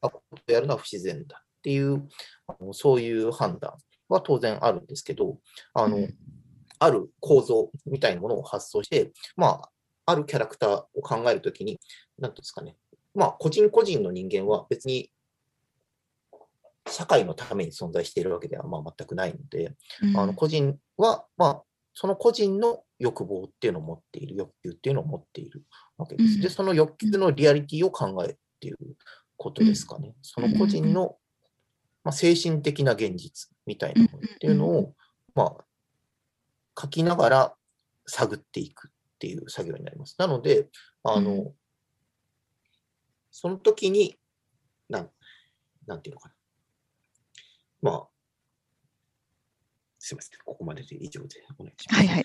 [0.00, 2.08] あことをやるのは不自然だっていう、
[2.46, 3.74] あのそういう判断
[4.08, 5.38] は当然あるんですけど、
[5.74, 6.14] あの、うん
[6.82, 9.70] ある構造みたいなものを発想して、まあ、
[10.06, 11.78] あるキャラクターを考えるときに、
[12.18, 12.76] うんですかね、
[13.14, 15.10] まあ、個人個人の人間は別に
[16.88, 21.62] 社会のために存在しているわけではまあ全くないので、うんあの個人は、まあ、
[21.94, 25.62] その個人の欲望っていうのを持っている、欲求っていうのを持っている
[25.96, 26.34] わけです。
[26.36, 28.76] うんで、その欲求のリアリティを考えるっていう
[29.36, 30.14] ことですかね。
[30.22, 31.16] その個人の、
[32.04, 34.94] まあ、精神的な現実みたいなものっていうのうんを、
[35.34, 35.64] まあ、
[36.80, 37.54] 書きながら
[38.06, 40.16] 探っていくっていう作業になります。
[40.18, 40.68] なので、
[41.04, 41.52] あの、うん
[43.32, 44.14] その時に、
[44.90, 45.10] なん、
[45.86, 46.34] なんていうのかな。
[47.82, 48.08] まあ、
[51.90, 52.24] Hi, hi.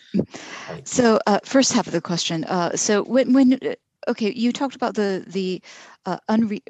[0.83, 2.43] So, uh, first half of the question.
[2.45, 3.59] Uh, so, when, when,
[4.07, 5.61] okay, you talked about the the
[6.05, 6.61] uh, unre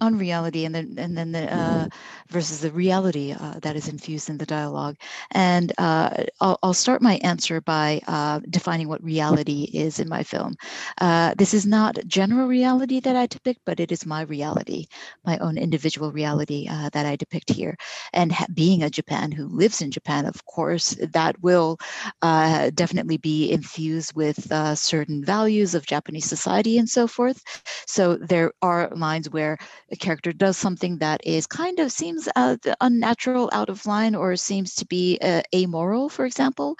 [0.00, 1.86] unreality and then and then the uh,
[2.28, 4.96] versus the reality uh, that is infused in the dialogue.
[5.32, 10.22] And uh, I'll, I'll start my answer by uh, defining what reality is in my
[10.22, 10.54] film.
[11.00, 14.86] Uh, this is not general reality that I depict, but it is my reality,
[15.24, 17.76] my own individual reality uh, that I depict here.
[18.12, 21.78] And ha- being a Japan who lives in Japan, of course, that will
[22.22, 27.42] definitely be infused with certain values of Japanese society and so forth.
[27.86, 29.58] So there are lines where
[29.90, 34.36] a character does something that is kind of seems uh, unnatural, out of line, or
[34.36, 36.76] seems to be uh, amoral, for example.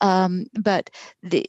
[0.00, 0.90] Um, but
[1.22, 1.46] the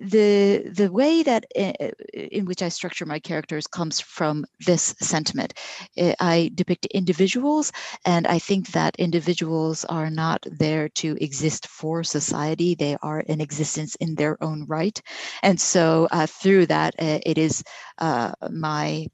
[0.00, 1.72] the the way that uh,
[2.14, 5.54] in which I structure my characters comes from this sentiment.
[5.98, 7.72] I- I depict individuals,
[8.04, 12.74] and I think that individuals are not there to exist for society.
[12.74, 15.00] They are in existence in their own right,
[15.42, 17.62] and so uh, through that, it is
[17.98, 19.06] uh, my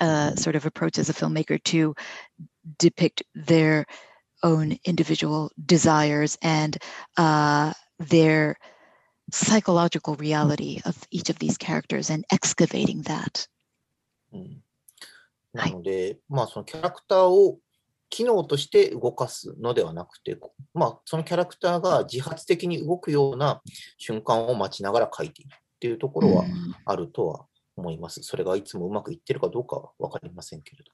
[0.00, 1.94] uh, sort of approach as a filmmaker to
[2.78, 3.86] depict their
[4.42, 6.78] own individual desires and
[7.16, 8.56] uh, their
[9.32, 13.48] psychological reality of each of these characters and excavating that.
[14.32, 14.62] うん
[15.52, 17.58] なので、まあ、そのキャラクターを
[18.08, 23.60] 機能として動かすのではなくて、こまあ、そのキャラクターが自発的に動くような
[23.98, 27.46] 瞬間を待ちながら描いているっていうところは Mm, あるとは
[27.79, 28.21] 思います。
[28.23, 30.91] それがいつもうまくいってるかどうかは分かりませんけれど。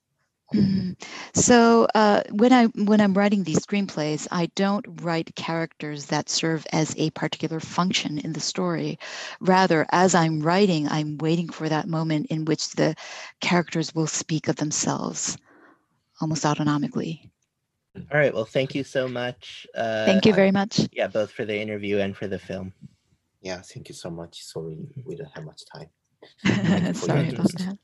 [0.54, 0.96] mm.
[1.34, 6.66] So uh, when I when I'm writing these screenplays, I don't write characters that serve
[6.74, 9.00] as a particular function in the story.
[9.40, 12.96] Rather, as I'm writing, I'm waiting for that moment in which the
[13.40, 15.38] characters will speak of themselves,
[16.20, 17.30] almost autonomically.
[17.96, 18.34] All right.
[18.34, 19.68] Well, thank you so much.
[19.76, 20.88] Uh, Thank you very much.
[20.94, 22.74] Yeah, both for the interview and for the film.
[23.42, 24.44] Yeah, thank you so much.
[24.44, 25.90] Sorry, we don't have much time.
[26.95, 27.79] Sorry about that.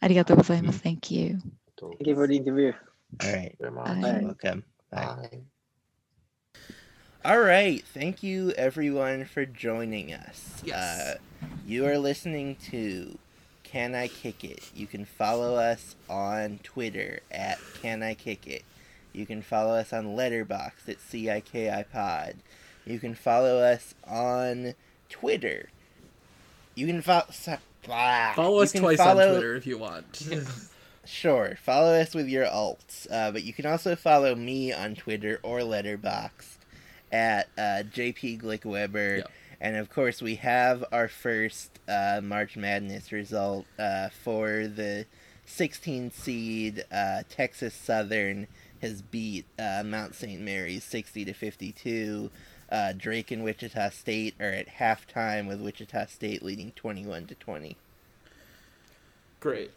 [0.00, 0.80] ありがとうございます。
[0.82, 1.38] Thank you.
[1.76, 2.72] Thank you for the interview.
[3.20, 3.56] All right.
[3.58, 4.24] Bye.
[4.24, 4.64] Welcome.
[4.90, 5.28] Bye.
[5.30, 5.40] Bye.
[7.24, 7.84] All right.
[7.92, 10.62] Thank you, everyone, for joining us.
[10.64, 10.76] Yes.
[10.76, 11.18] Uh,
[11.66, 13.18] you are listening to
[13.64, 14.70] Can I Kick It?
[14.74, 18.64] You can follow us on Twitter at Can I Kick It.
[19.12, 22.36] You can follow us on Letterboxd at C I K I Pod.
[22.84, 24.74] You can follow us on
[25.08, 25.70] Twitter
[26.76, 27.24] you can follow.
[28.36, 30.22] Follow us twice on Twitter if you want.
[31.06, 35.38] Sure, follow us with your alts, uh, but you can also follow me on Twitter
[35.44, 36.56] or Letterboxd
[37.12, 39.18] at uh, JP Glickweber.
[39.18, 39.30] Yep.
[39.60, 45.06] And of course, we have our first uh, March Madness result uh, for the
[45.44, 48.48] 16 seed uh, Texas Southern
[48.82, 50.40] has beat uh, Mount St.
[50.40, 52.30] Mary's 60 to 52.
[52.70, 57.76] Uh, Drake and Wichita State are at halftime with Wichita State leading 21 to 20.
[59.40, 59.70] Great.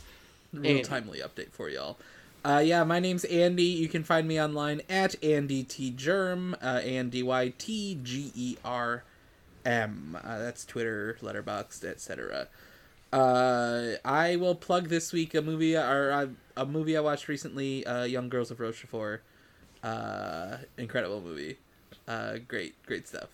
[0.52, 0.82] Real Andy.
[0.82, 1.96] timely update for y'all.
[2.44, 3.62] Uh, yeah, my name's Andy.
[3.64, 7.98] You can find me online at Andy T Germ, uh, A N D Y T
[8.02, 9.02] G E R
[9.64, 10.18] M.
[10.22, 12.48] Uh, that's Twitter, Letterboxd, etc.
[13.12, 16.26] Uh, I will plug this week a movie or uh,
[16.56, 19.22] a movie I watched recently, uh, Young Girls of Rochefort.
[19.82, 21.56] Uh, incredible movie.
[22.06, 23.28] Uh, great, great stuff.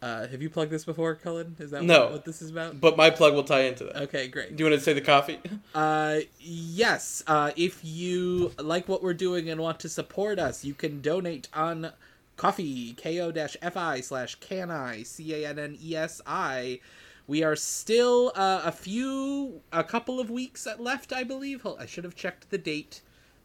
[0.00, 1.54] Uh, have you plugged this before, Cullen?
[1.60, 2.10] Is that No.
[2.10, 2.80] what, this is about?
[2.80, 3.96] But my plug will tie into that.
[4.02, 4.56] Okay, great.
[4.56, 5.38] Do you want to say the coffee?
[5.74, 7.22] Uh, yes.
[7.26, 11.48] Uh, if you like what we're doing and want to support us, you can donate
[11.54, 11.92] on
[12.36, 16.80] coffee, ko-fi slash cannesi, C-A-N-N-E-S-I.
[17.28, 21.64] We are still uh, a few, a couple of weeks left, I believe.
[21.78, 23.00] I should have checked the date.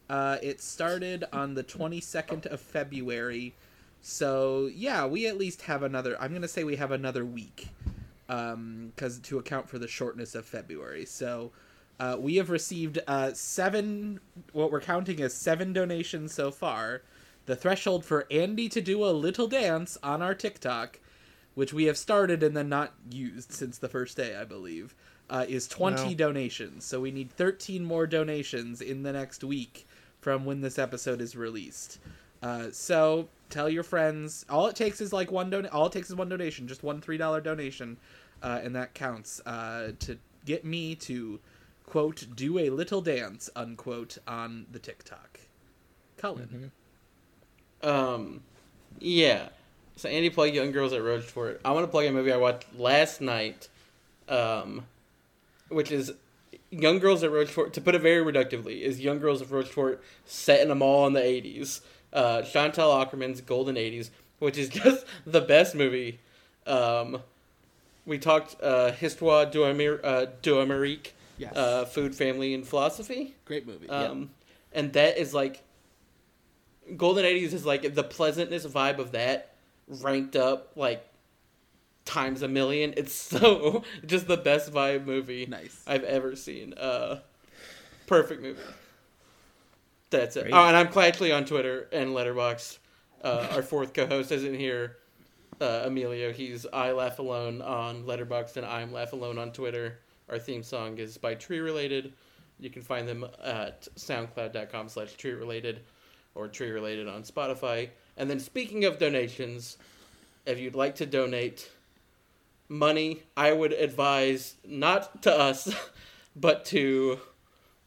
[0.10, 3.54] Uh, it started on the 22nd of February.
[4.10, 7.70] So, yeah, we at least have another, I'm going to say we have another week
[8.30, 11.06] um because to account for the shortness of february.
[11.06, 11.52] So
[12.00, 14.20] uh, we have received uh, seven
[14.54, 17.02] what we're counting as seven donations so far.
[17.48, 21.00] The threshold for andy to do a little dance on our tiktok
[21.56, 24.94] which we have started and then not used since the first day i believe
[25.30, 26.14] uh, is 20 Wow.
[26.14, 26.86] donations.
[26.86, 29.86] So we need 13 more donations in the next week
[30.22, 32.00] from when this episode is released.
[32.42, 34.46] Uh, so tell your friends.
[34.50, 35.66] All it takes is like one don.
[35.68, 37.98] All it takes is one donation, just one three dollar donation,
[38.42, 41.40] uh, and that counts uh, to get me to
[41.86, 45.40] quote do a little dance unquote on the TikTok.
[46.18, 46.72] Cullen.
[47.84, 48.42] Um,
[49.00, 49.50] yeah.
[49.96, 51.62] So Andy plugged Young Girls at Rochefort.
[51.66, 53.68] I want to plug a movie I watched last night,
[54.30, 54.86] um,
[55.70, 56.14] which is
[56.70, 57.74] Young Girls at Rochefort.
[57.74, 61.14] To put it very reductively, is Young Girls at Rochefort set in a mall in
[61.14, 61.82] the '80s.
[62.14, 66.20] Uh, Chantal Akerman's Golden '80s, which is just the best movie.
[66.66, 67.22] Um,
[68.06, 71.56] we talked uh, Histoire du Amir- uh, du Amérique, Yes.
[71.56, 73.36] uh, food, family, and philosophy.
[73.46, 73.90] Great movie.
[73.90, 74.30] Um,
[74.74, 75.62] and that is like
[76.96, 79.54] Golden 80s is like the pleasantness vibe of that
[79.88, 81.06] ranked up like
[82.06, 82.94] times a million.
[82.96, 85.84] It's so just the best vibe movie Nice.
[85.86, 86.74] I've ever seen.
[86.74, 87.20] Uh
[88.06, 88.62] perfect movie.
[90.10, 90.44] That's it.
[90.44, 90.54] Great.
[90.54, 92.80] Oh, and I'm actually on Twitter and Letterboxd.
[93.24, 94.98] Uh, our fourth co-host isn't here.
[95.60, 100.00] Uh, Emilio, he's I Laugh Alone on Letterboxd and I'm Laugh Alone on Twitter.
[100.30, 102.14] Our theme song is by Tree Related.
[102.60, 105.82] You can find them at soundcloud.com slash tree related
[106.36, 107.90] or tree related on Spotify.
[108.18, 109.78] And then speaking of donations,
[110.46, 111.70] if you'd like to donate
[112.70, 115.74] money, I would advise not to us,
[116.36, 117.20] but to